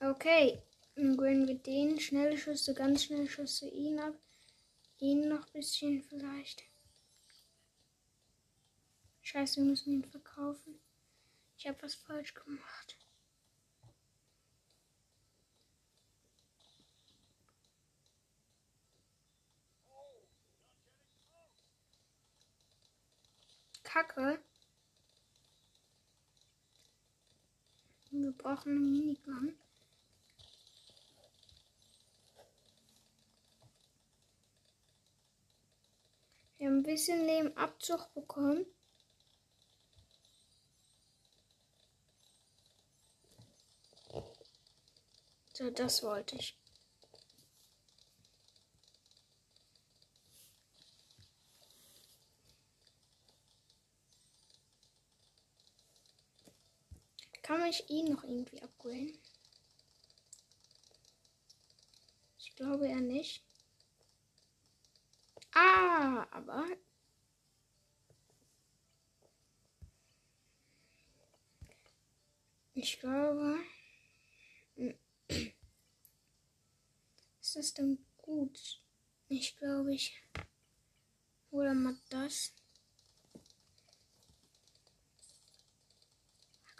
[0.00, 0.62] Okay.
[0.94, 2.00] Dann gönnen wir den.
[2.00, 4.14] Schnelle Schüsse, ganz schnelle Schüsse ihn ab.
[4.98, 6.62] Ihn noch ein bisschen vielleicht.
[9.20, 10.80] Scheiße, wir müssen ihn verkaufen.
[11.58, 12.96] Ich habe was falsch gemacht.
[23.82, 24.38] Kacke.
[28.10, 29.58] Wir brauchen eine Minigun.
[36.58, 38.66] Wir haben ein bisschen Nebenabzug bekommen.
[45.52, 46.54] So, das wollte ich.
[57.42, 59.16] Kann ich ihn noch irgendwie upgraden?
[62.38, 63.45] Ich glaube eher nicht.
[65.54, 66.66] Ah, aber
[72.74, 73.58] ich glaube,
[77.40, 78.80] ist das denn gut?
[79.28, 80.22] Ich glaube, ich
[81.50, 82.52] hole mal das.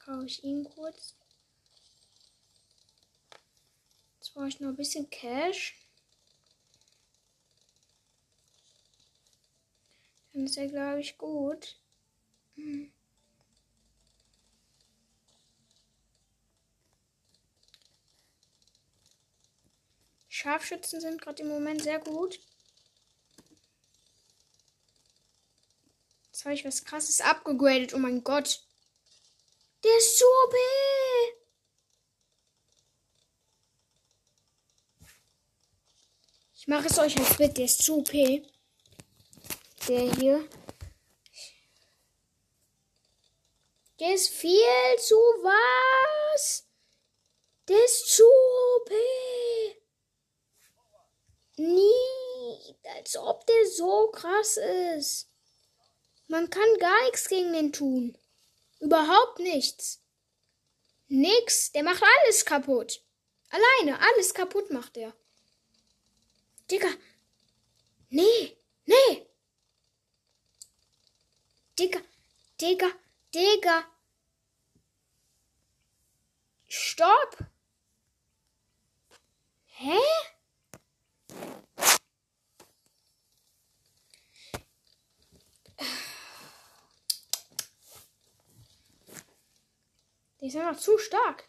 [0.05, 1.17] Kaufe ich ihn kurz.
[4.19, 5.86] Jetzt brauche ich noch ein bisschen Cash.
[10.37, 11.81] Dann ist er, glaube ich, gut.
[20.29, 22.39] Scharfschützen sind gerade im Moment sehr gut.
[26.27, 27.95] Jetzt habe ich was krasses abgegradet.
[27.95, 28.63] Oh mein Gott.
[29.83, 30.55] Der ist so OP.
[36.57, 37.57] Ich mache es euch als Bild.
[37.57, 38.13] Der ist zu OP.
[39.89, 40.49] Der hier.
[44.01, 46.67] Der ist viel zu was?
[47.69, 48.91] Der ist zu OP.
[51.57, 52.77] Nie.
[52.97, 55.29] Als ob der so krass ist.
[56.27, 58.19] Man kann gar nichts gegen den tun.
[58.81, 60.03] Überhaupt nichts.
[61.07, 61.71] Nix.
[61.71, 63.05] Der macht alles kaputt.
[63.51, 64.01] Alleine.
[64.01, 65.15] Alles kaputt macht er.
[66.71, 66.89] Digga.
[68.09, 68.57] Nee.
[68.85, 69.26] Nee.
[71.79, 72.01] Digga.
[72.59, 72.91] Digga.
[73.35, 73.85] Digga.
[76.69, 77.37] Stopp.
[79.67, 79.99] Hä?
[90.41, 91.45] Die ist einfach zu stark.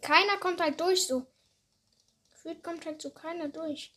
[0.00, 1.26] Keiner kommt halt durch so.
[2.30, 3.92] Gefühlt kommt halt so keiner durch.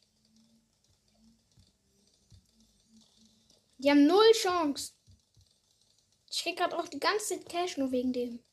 [3.77, 4.93] Die haben null Chance.
[6.29, 8.43] Ich krieg gerade auch die ganze Zeit Cash nur wegen dem.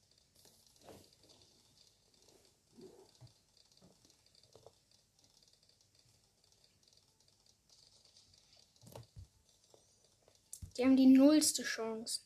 [10.76, 12.22] Die haben die nullste Chance.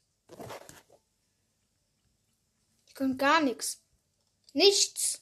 [2.89, 3.84] Die können gar nichts.
[4.55, 5.21] Nichts.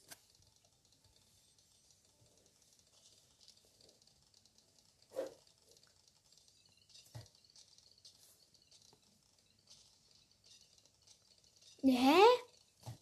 [11.83, 12.22] Hä?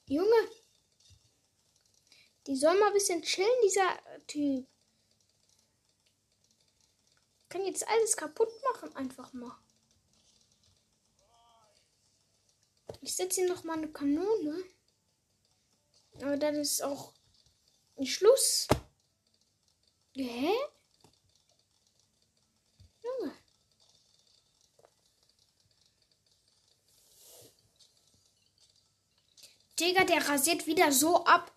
[0.06, 0.48] Junge.
[2.46, 4.66] Die soll mal ein bisschen chillen, dieser Typ.
[7.48, 9.58] Kann jetzt alles kaputt machen, einfach mal.
[13.02, 14.64] Ich setze ihm noch mal eine Kanone.
[16.22, 17.12] Aber dann ist auch
[17.96, 18.68] ein Schluss.
[20.14, 20.52] Hä?
[23.02, 23.36] Junge.
[29.78, 31.52] Digga, der rasiert wieder so ab.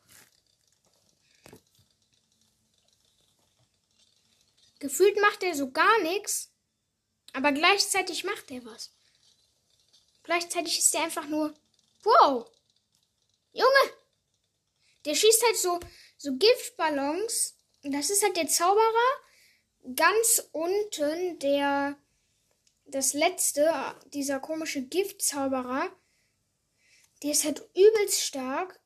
[4.80, 6.52] Gefühlt macht er so gar nichts.
[7.34, 8.92] Aber gleichzeitig macht er was.
[10.24, 11.54] Gleichzeitig ist der einfach nur.
[12.04, 12.50] Wow!
[13.52, 14.03] Junge!
[15.06, 15.80] Der schießt halt so,
[16.18, 17.58] so Giftballons.
[17.84, 19.10] Das ist halt der Zauberer.
[19.96, 21.98] Ganz unten, der
[22.86, 23.74] das letzte,
[24.14, 25.92] dieser komische Giftzauberer,
[27.22, 28.80] der ist halt übelst stark.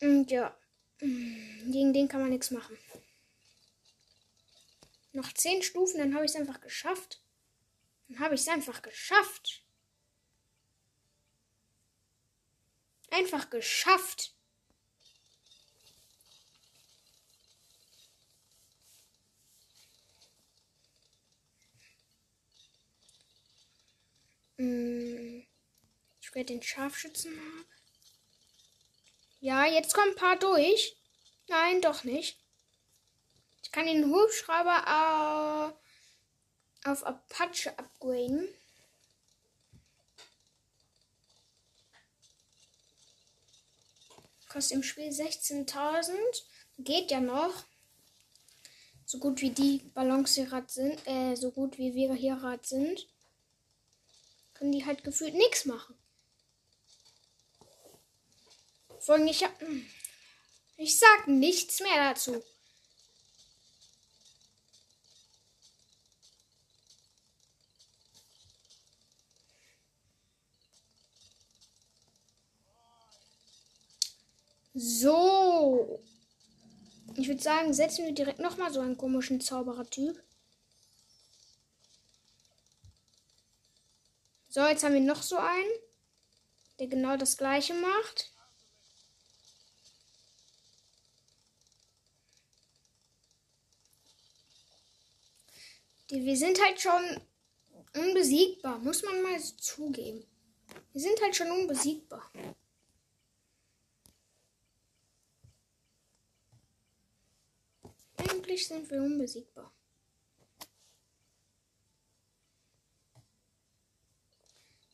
[0.00, 0.56] Und ja,
[0.98, 2.78] gegen den kann man nichts machen.
[5.12, 7.20] Noch zehn Stufen, dann habe ich es einfach geschafft.
[8.08, 9.64] Dann habe ich es einfach geschafft.
[13.10, 14.34] Einfach geschafft.
[24.60, 25.46] Hm,
[26.20, 27.64] ich werde den Scharfschützen haben.
[29.40, 30.98] Ja, jetzt kommen ein paar durch.
[31.48, 32.38] Nein, doch nicht.
[33.62, 35.72] Ich kann den Hubschrauber
[36.84, 38.46] äh, auf Apache upgraden.
[44.50, 46.12] Kostet im Spiel 16.000.
[46.80, 47.64] Geht ja noch.
[49.06, 53.08] So gut wie die gerade sind, äh, so gut wie wir hier gerade sind,
[54.60, 55.94] können die halt gefühlt nichts machen.
[58.98, 59.52] Folgen ich hab,
[60.76, 62.42] ich sag nichts mehr dazu.
[74.74, 76.02] So.
[77.16, 80.22] Ich würde sagen, setzen wir direkt nochmal so einen komischen Zauberer-Typ.
[84.52, 85.70] So, jetzt haben wir noch so einen,
[86.80, 88.32] der genau das gleiche macht.
[96.08, 97.20] Wir sind halt schon
[97.94, 100.26] unbesiegbar, muss man mal so zugeben.
[100.92, 102.28] Wir sind halt schon unbesiegbar.
[108.16, 109.72] Eigentlich sind wir unbesiegbar.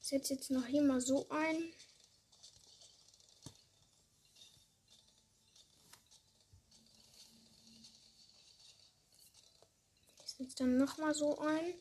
[0.09, 1.73] Setze jetzt noch hier mal so ein.
[10.25, 11.75] Ich setze dann noch mal so ein.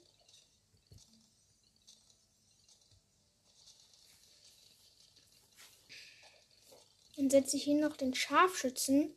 [7.18, 9.16] Dann setze ich hier noch den Scharfschützen.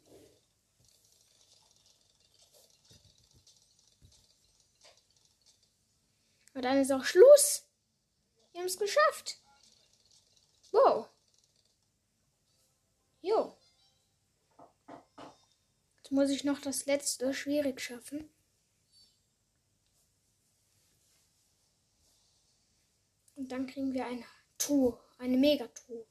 [6.52, 7.67] Und dann ist auch Schluss.
[8.58, 9.38] Wir haben es geschafft.
[10.72, 11.08] Wow.
[13.22, 13.56] Jo.
[15.98, 18.28] Jetzt muss ich noch das letzte schwierig schaffen.
[23.36, 24.24] Und dann kriegen wir eine
[24.58, 26.04] Tour, eine Megatour.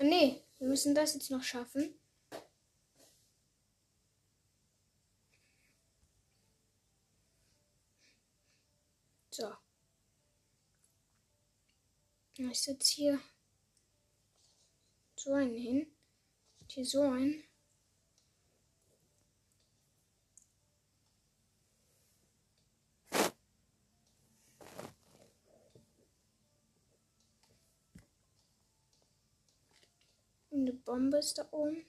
[0.00, 1.94] Nee, wir müssen das jetzt noch schaffen.
[9.38, 9.52] So.
[12.40, 13.20] Ich setze hier
[15.16, 15.86] so einen hin.
[16.60, 17.42] Und hier so einen.
[30.52, 31.84] Eine Bombe ist da oben.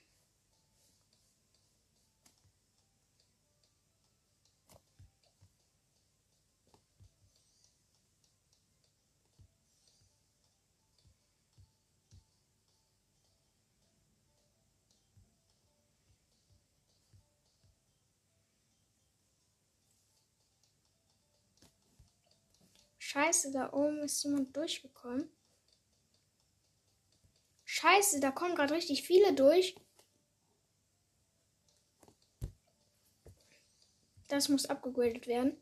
[23.10, 25.28] Scheiße, da oben ist jemand durchgekommen.
[27.64, 29.74] Scheiße, da kommen gerade richtig viele durch.
[34.28, 35.60] Das muss abgegradet werden.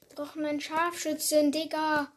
[0.00, 2.12] Wir brauchen einen Scharfschützen, Digga.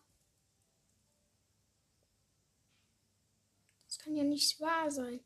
[3.88, 5.24] Das kann ja nicht wahr sein.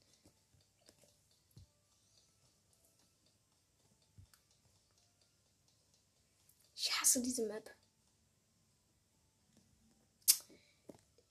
[6.86, 7.68] Ich hasse diese Map.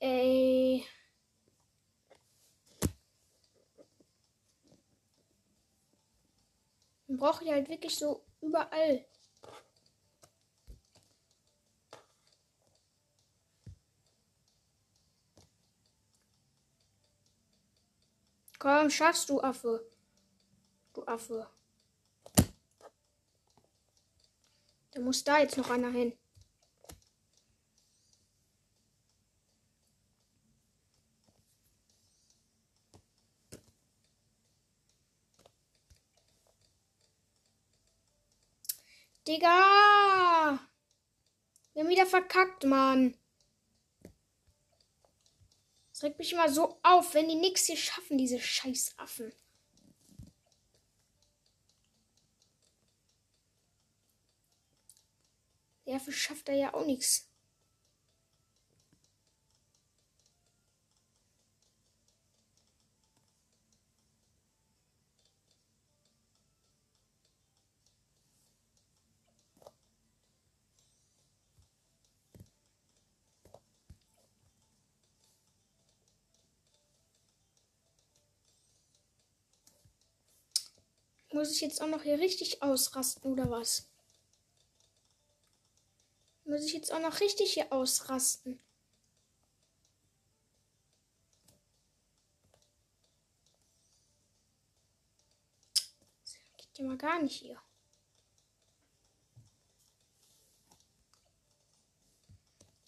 [0.00, 0.84] Ey.
[7.06, 9.06] Man braucht ja halt wirklich so überall.
[18.58, 19.88] Komm, schaffst du, Affe.
[20.94, 21.53] Du Affe.
[24.94, 26.16] Da muss da jetzt noch einer hin.
[39.26, 40.60] Digga!
[41.72, 43.16] Wir haben wieder verkackt, Mann.
[45.90, 49.32] Das regt mich immer so auf, wenn die nichts hier schaffen, diese Scheißaffen.
[55.86, 57.26] Dafür schafft er ja auch nichts.
[81.32, 83.88] Muss ich jetzt auch noch hier richtig ausrasten oder was?
[86.44, 88.60] Muss ich jetzt auch noch richtig hier ausrasten?
[96.22, 97.60] Das geht ja mal gar nicht hier.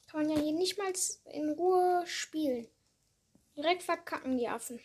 [0.06, 0.92] Kann man ja hier nicht mal
[1.32, 2.68] in Ruhe spielen.
[3.56, 4.80] Direkt verkacken die Affen.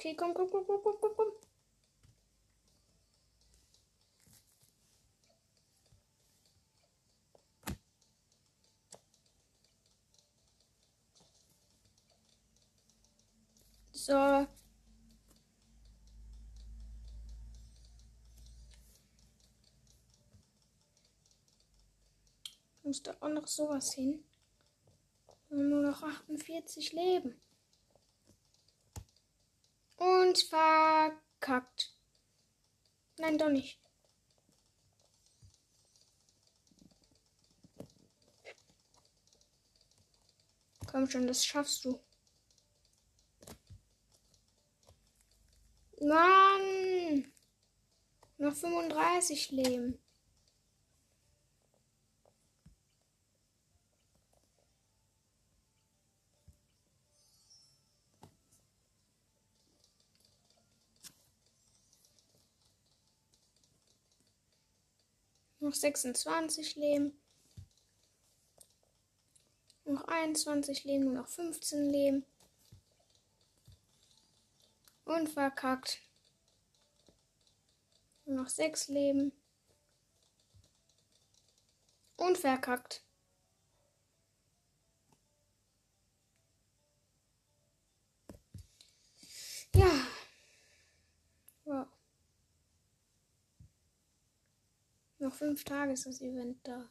[0.00, 1.26] Okay, komm, komm, komm, komm, komm, komm, komm.
[13.92, 14.46] So.
[22.82, 24.24] Muss da auch noch sowas hin.
[25.50, 27.38] Nur noch 48 Leben.
[30.00, 31.94] Und verkackt.
[33.18, 33.78] Nein, doch nicht.
[40.90, 42.00] Komm schon, das schaffst du.
[46.00, 47.30] Mann!
[48.38, 49.99] Noch 35 Leben.
[65.70, 67.16] Noch 26 Leben.
[69.84, 72.26] Noch 21 Leben, nur noch 15 Leben.
[75.04, 76.00] Und verkackt.
[78.24, 79.30] Nur noch 6 Leben.
[82.16, 83.04] Und verkackt.
[89.72, 89.88] Ja.
[91.64, 91.86] Wow.
[95.20, 96.90] Noch fünf Tage ist das Event da.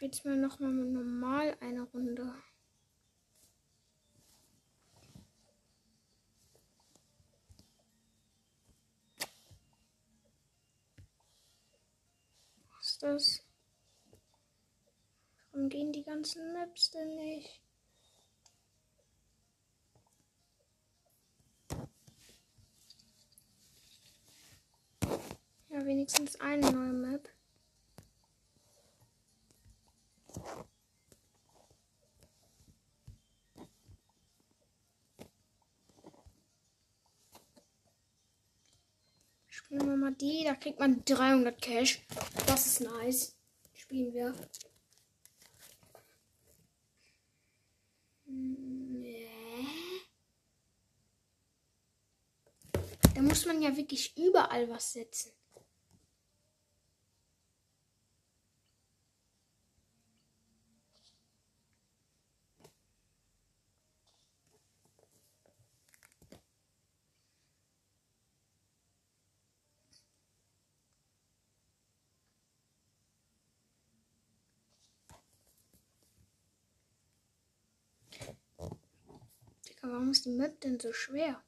[0.00, 2.34] Spiele jetzt mal nochmal normal eine Runde.
[13.02, 13.42] Das?
[15.52, 17.60] Warum gehen die ganzen Maps denn nicht?
[25.70, 27.28] Ja, wenigstens eine neue Map.
[39.64, 42.00] Spielen wir mal die, da kriegt man 300 Cash.
[42.46, 43.36] Das ist nice.
[43.72, 44.34] Spielen wir.
[53.14, 55.32] Da muss man ja wirklich überall was setzen.
[79.82, 81.40] Aber warum ist die Map denn so schwer?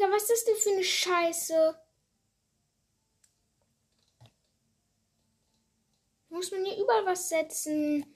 [0.00, 1.80] Digga, was ist das denn für eine Scheiße?
[6.30, 8.06] Muss man hier überall was setzen?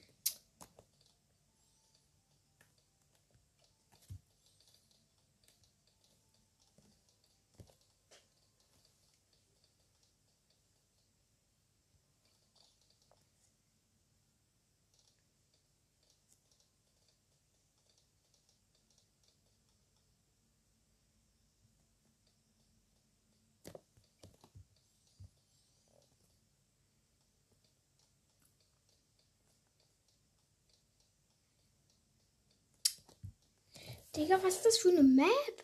[34.15, 35.63] Digga, was ist das für eine Map?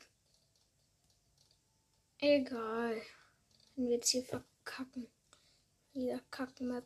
[2.19, 3.01] Egal.
[3.75, 5.07] Wenn wir jetzt hier verkacken.
[5.93, 6.85] Wieder Kack-Map.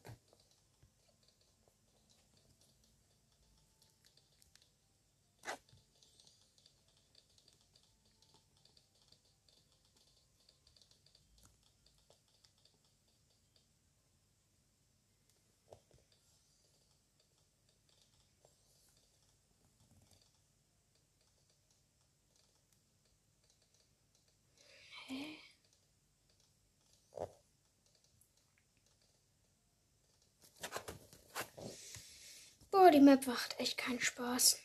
[32.93, 34.59] Die Map macht echt keinen Spaß.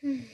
[0.00, 0.28] Hm.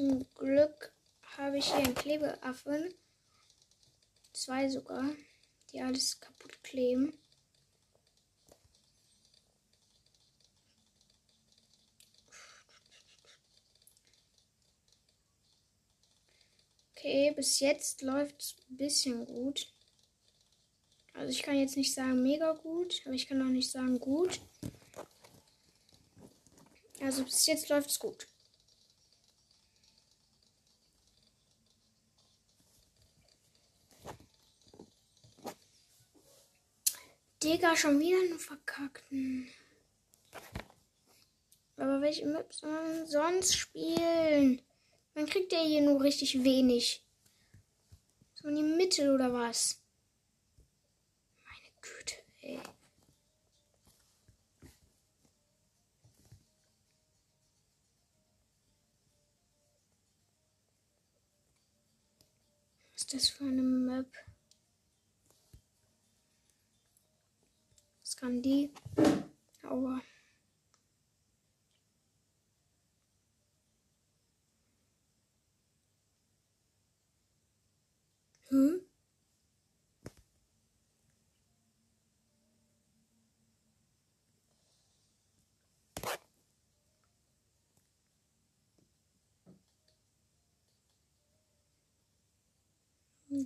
[0.00, 0.94] Zum Glück
[1.36, 2.94] habe ich hier einen Klebeaffen.
[4.32, 5.04] Zwei sogar,
[5.70, 7.12] die alles kaputt kleben.
[16.96, 19.70] Okay, bis jetzt läuft es ein bisschen gut.
[21.12, 24.40] Also ich kann jetzt nicht sagen mega gut, aber ich kann auch nicht sagen gut.
[27.02, 28.29] Also bis jetzt läuft es gut.
[37.42, 39.48] Digga, schon wieder nur verkackten.
[41.78, 44.60] Aber welche Maps soll man sonst spielen?
[45.14, 47.02] Man kriegt ja hier nur richtig wenig.
[48.34, 49.82] So in die Mitte oder was?
[51.44, 52.60] Meine Güte, ey.
[62.92, 64.29] Was ist das für eine Map?
[68.20, 68.70] Kann die.
[69.62, 70.02] Aua.
[78.50, 78.80] Hm?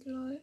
[0.04, 0.40] Lol.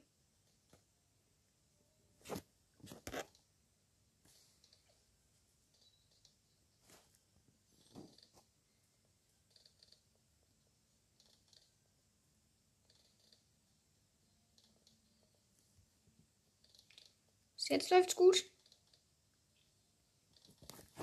[17.71, 18.43] Jetzt läuft's gut.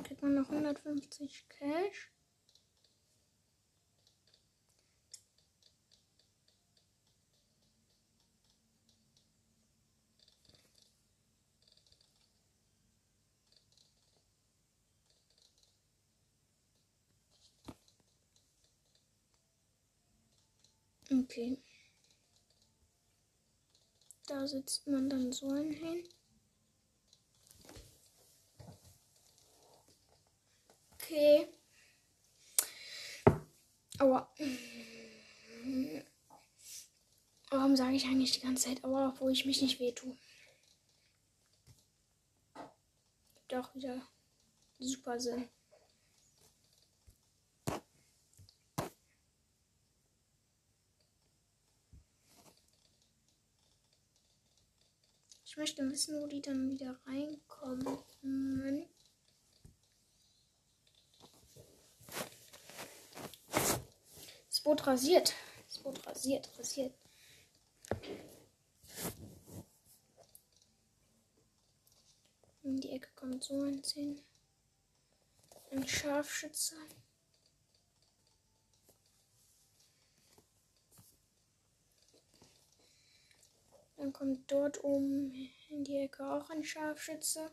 [0.04, 2.12] Kriegt man noch 150 Cash.
[21.10, 21.62] Okay.
[24.26, 26.06] Da sitzt man dann so hin.
[31.08, 31.48] Okay.
[33.98, 34.28] Aua.
[37.50, 40.14] Warum sage ich eigentlich die ganze Zeit Aua, wo ich mich nicht wehtue?
[43.48, 44.02] Doch wieder
[44.78, 45.48] super Sinn.
[55.46, 58.84] Ich möchte wissen, wo die dann wieder reinkommen.
[64.58, 65.34] Das Boot rasiert.
[65.84, 66.92] Boot rasiert, rasiert.
[72.64, 74.20] In die Ecke kommt so ein Zehn.
[75.70, 76.74] Ein Scharfschütze.
[83.96, 85.32] Dann kommt dort oben
[85.68, 87.52] in die Ecke auch ein Scharfschütze.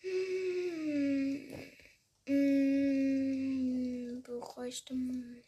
[0.00, 0.56] Hm.
[4.90, 5.42] Man.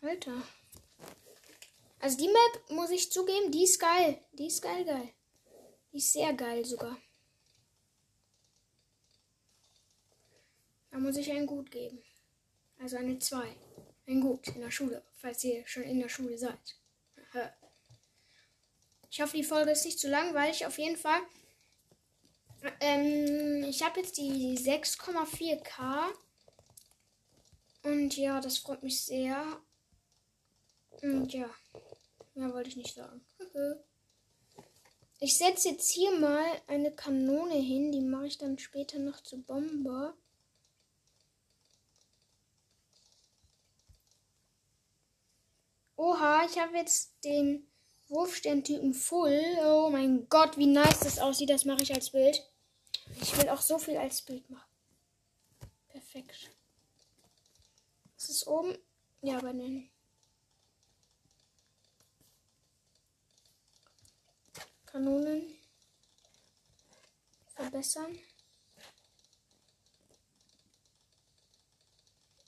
[0.00, 0.42] Alter.
[1.98, 4.20] Also die Map, muss ich zugeben, die ist geil.
[4.32, 5.08] Die ist geil, geil.
[5.92, 6.96] Die ist sehr geil sogar.
[10.90, 12.02] Da muss ich ein Gut geben.
[12.78, 13.56] Also eine 2.
[14.06, 16.76] Ein Gut in der Schule, falls ihr schon in der Schule seid.
[19.14, 21.20] Ich hoffe, die Folge ist nicht zu lang, weil ich auf jeden Fall.
[22.80, 26.08] Ähm, ich habe jetzt die 6,4k.
[27.84, 29.60] Und ja, das freut mich sehr.
[31.00, 31.48] Und ja,
[32.34, 33.24] mehr wollte ich nicht sagen.
[35.20, 37.92] Ich setze jetzt hier mal eine Kanone hin.
[37.92, 40.14] Die mache ich dann später noch zu Bomber.
[45.96, 47.70] Oha, ich habe jetzt den
[48.08, 49.42] Wurfsterntypen full.
[49.62, 51.50] Oh mein Gott, wie nice das aussieht.
[51.50, 52.42] Das mache ich als Bild.
[53.20, 54.70] Ich will auch so viel als Bild machen.
[55.88, 56.50] Perfekt.
[58.16, 58.76] Ist oben?
[59.20, 59.90] Ja, bei den
[64.86, 65.54] Kanonen
[67.54, 68.18] verbessern.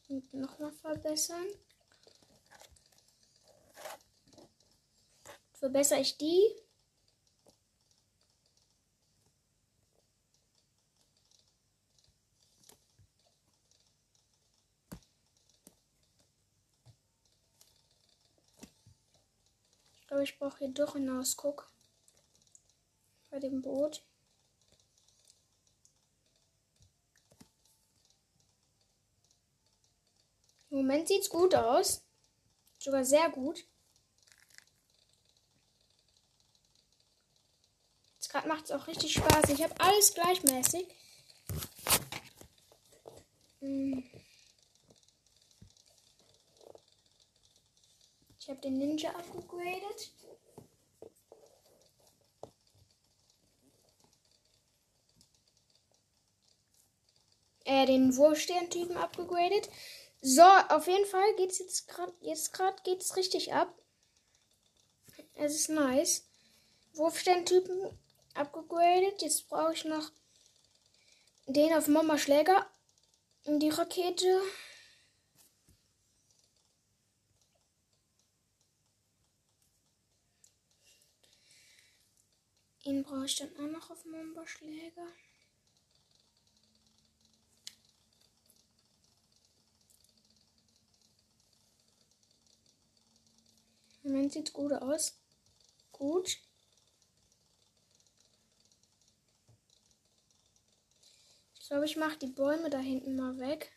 [0.09, 1.47] Und nochmal verbessern.
[5.59, 6.55] Verbessere ich die.
[19.99, 21.69] Ich glaube, ich brauche hier doch einen Ausguck
[23.31, 24.05] bei dem Boot.
[30.71, 32.03] Im Moment sieht es gut aus.
[32.79, 33.67] Sogar sehr gut.
[38.37, 39.49] Gerade macht es auch richtig Spaß.
[39.51, 40.87] Ich habe alles gleichmäßig.
[43.61, 44.05] Hm.
[48.39, 50.13] Ich habe den Ninja upgradet.
[57.69, 59.69] äh, den Wurfsterntypen abgegradet.
[60.21, 63.75] So, auf jeden Fall geht's jetzt gerade, jetzt gerade geht's richtig ab.
[65.35, 66.29] Es ist nice.
[66.93, 67.99] Wurfsterntypen
[68.37, 69.23] abgegradet.
[69.23, 70.11] Jetzt brauche ich noch
[71.47, 72.67] den auf Mama Schläger.
[73.47, 74.43] Die Rakete.
[82.83, 85.07] Ihn brauche ich dann auch noch auf Mama Schläger.
[94.03, 95.19] Moment sieht gut aus.
[95.91, 96.39] Gut.
[101.67, 103.73] Ich glaube, ich mache die Bäume da hinten mal weg.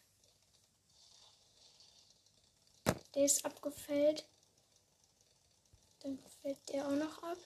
[3.16, 4.30] Der ist abgefällt.
[6.02, 7.40] Dann fällt der auch noch ab.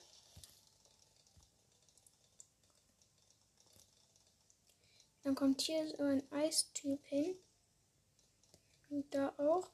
[5.22, 7.38] Dann kommt hier so ein Eistyp hin.
[8.90, 9.70] Und da auch.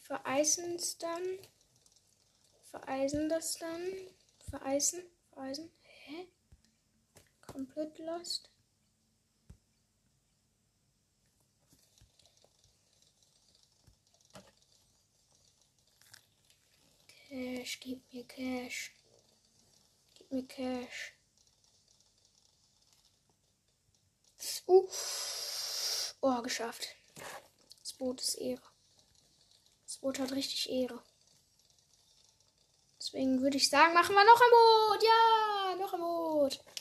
[0.00, 1.22] vereisen es dann.
[2.64, 3.92] Vereisen das dann.
[4.50, 5.04] Vereisen.
[5.32, 5.70] Vereisen.
[7.56, 8.50] Komplett lost.
[17.08, 18.94] Cash, gib mir Cash.
[20.16, 21.14] Gib mir Cash.
[24.66, 24.86] Uh.
[26.20, 26.88] Oh, geschafft.
[27.80, 28.60] Das Boot ist Ehre.
[29.86, 31.02] Das Boot hat richtig Ehre.
[32.98, 35.02] Deswegen würde ich sagen, machen wir noch ein Boot.
[35.02, 36.75] Ja, noch ein Boot.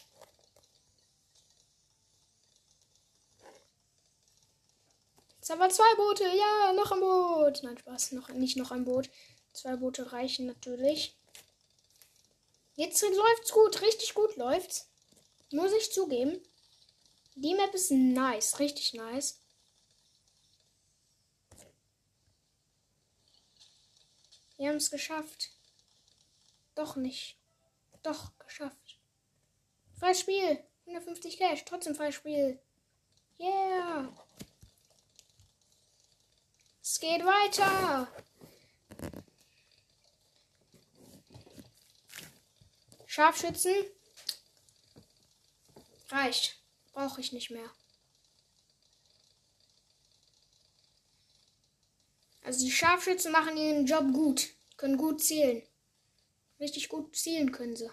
[5.46, 6.24] Jetzt haben wir zwei Boote.
[6.24, 7.62] Ja, noch ein Boot.
[7.62, 8.14] Nein, Spaß.
[8.14, 9.12] Noch, nicht noch ein Boot.
[9.54, 11.16] Zwei Boote reichen natürlich.
[12.74, 13.80] Jetzt läuft's gut.
[13.84, 14.90] Richtig gut läuft's.
[15.52, 16.42] Muss ich zugeben.
[17.36, 18.58] Die Map ist nice.
[18.58, 19.40] Richtig nice.
[24.58, 25.52] Wir haben es geschafft.
[26.74, 27.38] Doch nicht.
[28.02, 28.98] Doch, geschafft.
[30.00, 30.58] Freies Spiel.
[30.88, 31.66] 150 Cash.
[31.66, 32.60] Trotzdem freies Spiel.
[33.40, 34.25] Yeah.
[36.88, 38.08] Es geht weiter.
[43.08, 43.74] Scharfschützen.
[46.10, 46.60] Reicht.
[46.94, 47.68] Brauche ich nicht mehr.
[52.44, 54.50] Also die Scharfschützen machen ihren Job gut.
[54.78, 55.64] Können gut zählen.
[56.60, 57.90] Richtig gut zielen können sie.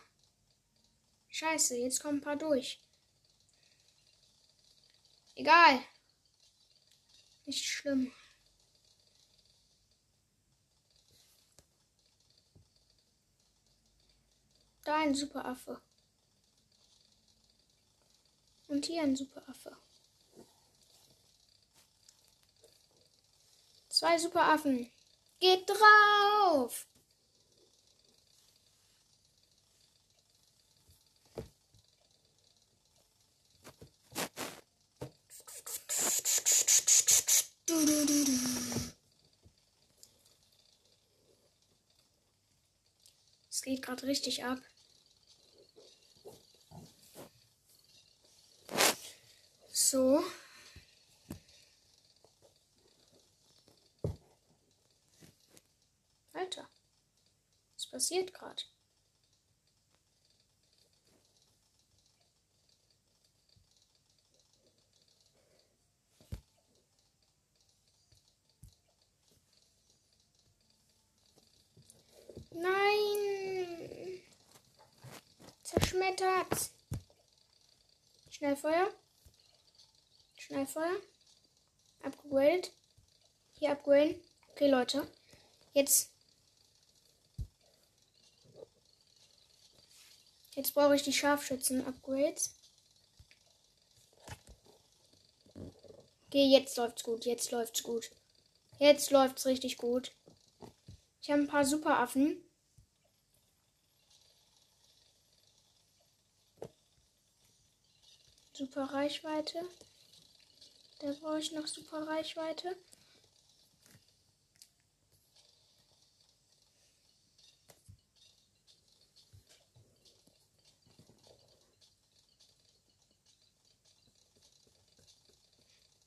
[1.31, 2.79] Scheiße, jetzt kommen ein paar durch.
[5.35, 5.83] Egal.
[7.47, 8.13] Nicht schlimm.
[14.85, 15.81] Da ein Superaffe.
[18.69, 19.77] Und hier ein Superaffe.
[23.89, 24.91] Zwei Superaffen.
[25.39, 26.87] Geht drauf!
[43.51, 44.59] Es geht gerade richtig ab.
[49.93, 50.25] So.
[56.33, 56.67] Alter.
[57.75, 58.63] Was passiert gerade?
[72.55, 74.23] Nein!
[75.63, 76.71] Zerschmettert!
[78.31, 78.91] Schnellfeuer.
[80.43, 80.97] Schnellfeuer.
[82.03, 82.69] Upgrade.
[83.59, 84.21] Hier upgraden.
[84.51, 85.07] Okay, Leute.
[85.73, 86.11] Jetzt.
[90.57, 92.57] Jetzt brauche ich die Scharfschützen-Upgrades.
[96.27, 97.25] Okay, jetzt läuft's gut.
[97.25, 98.11] Jetzt läuft's gut.
[98.81, 100.11] Jetzt läuft's richtig gut.
[101.21, 102.43] Ich habe ein paar Superaffen.
[108.53, 109.65] Super Reichweite.
[111.03, 112.77] Da brauche ich noch super Reichweite.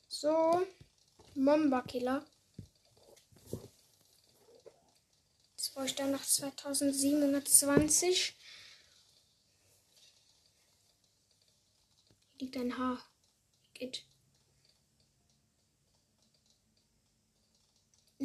[0.08, 0.66] So,
[1.34, 2.26] Momba-Killer.
[5.58, 8.38] Jetzt brauche ich dann noch 2720.
[12.38, 13.04] Hier liegt ein Haar.
[13.74, 14.06] Geht.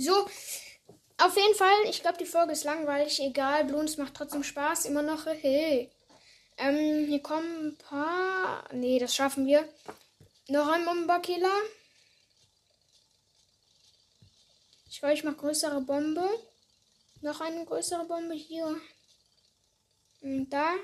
[0.01, 0.15] So,
[1.19, 3.21] auf jeden Fall, ich glaube, die Folge ist langweilig.
[3.21, 4.87] Egal, Bloons macht trotzdem Spaß.
[4.87, 5.91] Immer noch, hey.
[6.57, 8.65] Ähm, hier kommen ein paar.
[8.73, 9.69] Nee, das schaffen wir.
[10.49, 11.53] Noch ein Bomberkiller.
[14.89, 16.27] Ich weiß, ich mache größere Bombe.
[17.21, 18.81] Noch eine größere Bombe hier.
[20.23, 20.77] Und da.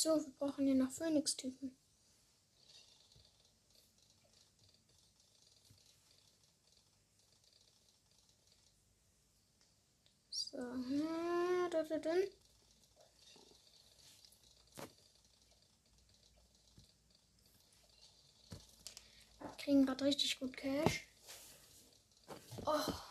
[0.00, 1.76] So, wir brauchen ja noch Phoenix-Typen.
[10.30, 10.56] So,
[11.72, 12.10] da, da, da.
[19.58, 21.08] Kriegen gerade richtig gut Cash.
[22.66, 23.07] Oh.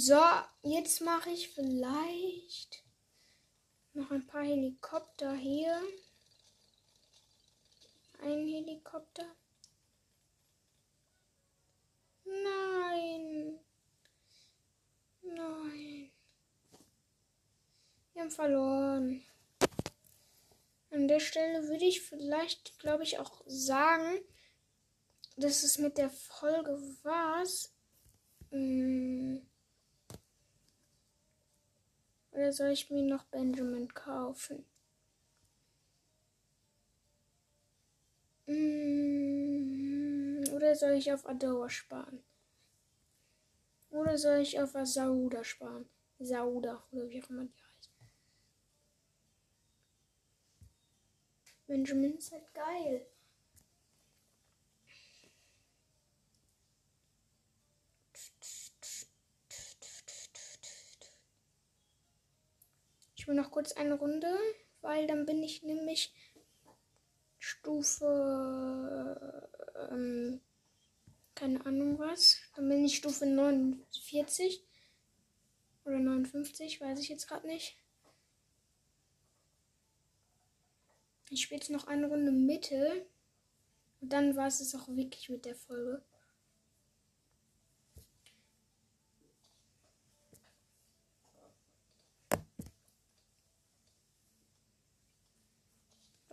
[0.00, 0.22] So,
[0.62, 2.84] jetzt mache ich vielleicht
[3.94, 5.76] noch ein paar Helikopter hier.
[8.22, 9.26] Ein Helikopter.
[12.24, 13.58] Nein.
[15.22, 16.12] Nein.
[18.16, 19.24] haben verloren.
[20.92, 24.20] An der Stelle würde ich vielleicht, glaube ich, auch sagen,
[25.36, 27.74] dass es mit der Folge war's.
[28.50, 29.47] Hm.
[32.38, 34.64] Oder soll ich mir noch Benjamin kaufen?
[38.46, 39.64] Hm.
[40.54, 42.22] Oder soll ich auf Adoa sparen?
[43.90, 45.88] Oder soll ich auf Sauda sparen?
[46.20, 47.90] Sauda oder wie auch immer die heißt.
[51.66, 53.04] Benjamin ist halt geil.
[63.28, 64.34] Will noch kurz eine Runde,
[64.80, 66.14] weil dann bin ich nämlich
[67.38, 68.06] Stufe
[69.90, 70.40] ähm,
[71.34, 72.38] keine Ahnung was.
[72.56, 74.64] Dann bin ich Stufe 49
[75.84, 77.76] oder 59, weiß ich jetzt gerade nicht.
[81.28, 83.06] Ich spiele jetzt noch eine Runde Mitte.
[84.00, 86.02] Und dann war es auch wirklich mit der Folge.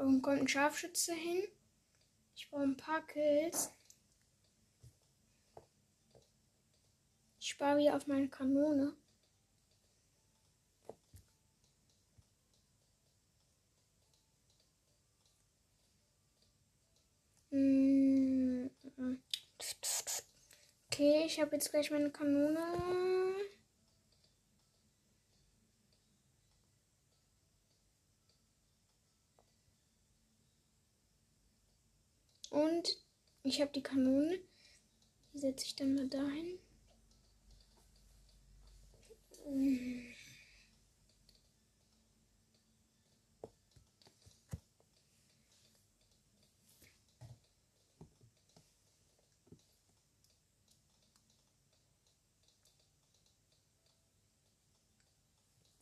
[0.06, 1.48] Warum kommt ein Scharfschütze hin?
[2.36, 3.72] Ich brauche ein paar Kills.
[7.40, 8.96] Ich spare wieder auf meine Kanone.
[17.50, 18.68] Mm,
[20.88, 23.55] okay, ich habe jetzt gleich meine Kanone.
[32.56, 32.98] Und
[33.44, 34.40] ich habe die Kanone.
[35.34, 36.58] Die setze ich dann mal dahin.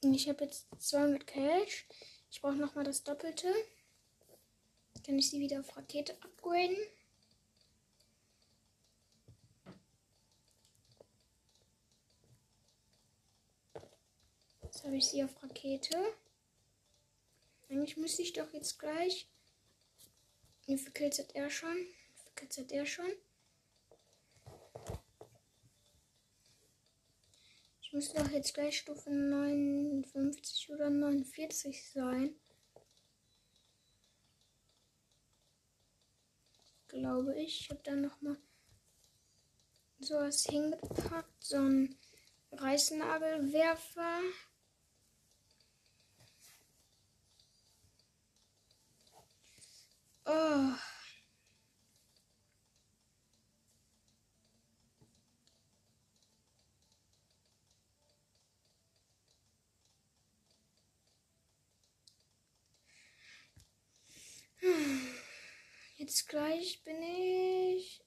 [0.02, 1.86] Ich habe jetzt 200 Cash.
[2.32, 3.54] Ich brauche nochmal das Doppelte.
[5.06, 6.78] Kann ich sie wieder auf Rakete upgraden.
[14.61, 15.98] Jetzt habe ich sie auf Rakete.
[17.70, 19.28] Eigentlich müsste ich doch jetzt gleich.
[20.65, 21.76] Wie viel Kills hat er schon?
[21.76, 23.11] Wie viel Kills hat er schon?
[27.94, 32.36] müsste doch jetzt gleich Stufe 59 oder 49 sein.
[36.94, 37.61] Glaube ich.
[37.61, 38.38] Ich habe dann nochmal
[39.99, 41.44] sowas hingepackt.
[41.44, 41.98] So ein
[42.52, 44.20] Reißnagelwerfer.
[50.26, 50.74] Oh.
[66.06, 68.04] Jetzt gleich bin ich.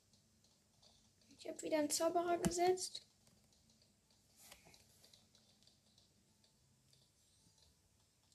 [1.39, 3.07] Ich habe wieder einen Zauberer gesetzt.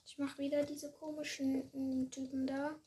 [0.03, 2.79] Ich mache wieder diese komischen äh, Typen da.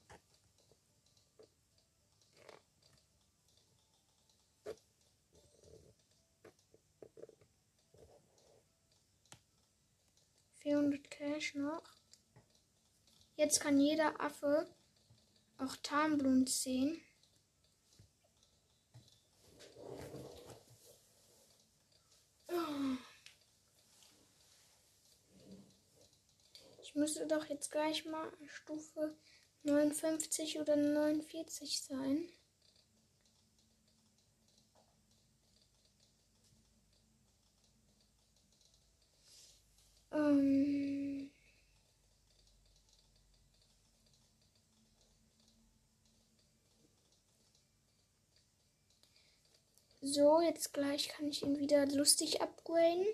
[10.55, 11.85] Vierhundert Cash noch.
[13.37, 14.67] Jetzt kann jeder Affe
[15.65, 17.01] auch Tarnblumen sehen.
[26.83, 29.17] Ich müsste doch jetzt gleich mal Stufe
[29.65, 32.29] 59 oder 49 sein.
[40.13, 41.04] Ähm
[50.07, 53.07] So, jetzt gleich kann ich ihn wieder lustig upgraden.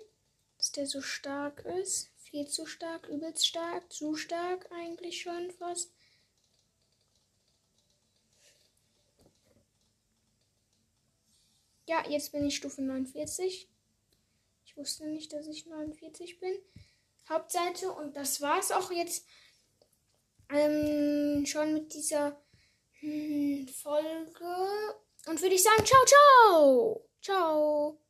[0.57, 2.11] Dass der so stark ist.
[2.17, 5.93] Viel zu stark, übelst stark, zu stark eigentlich schon fast.
[11.87, 13.69] Ja, jetzt bin ich Stufe 49.
[14.65, 16.53] Ich wusste nicht, dass ich 49 bin.
[17.29, 19.25] Hauptseite und das war's auch jetzt
[20.49, 22.37] ähm, schon mit dieser
[22.99, 25.00] hm, Folge.
[25.27, 27.09] Und würde ich sagen, ciao, ciao.
[27.21, 28.01] Ciao.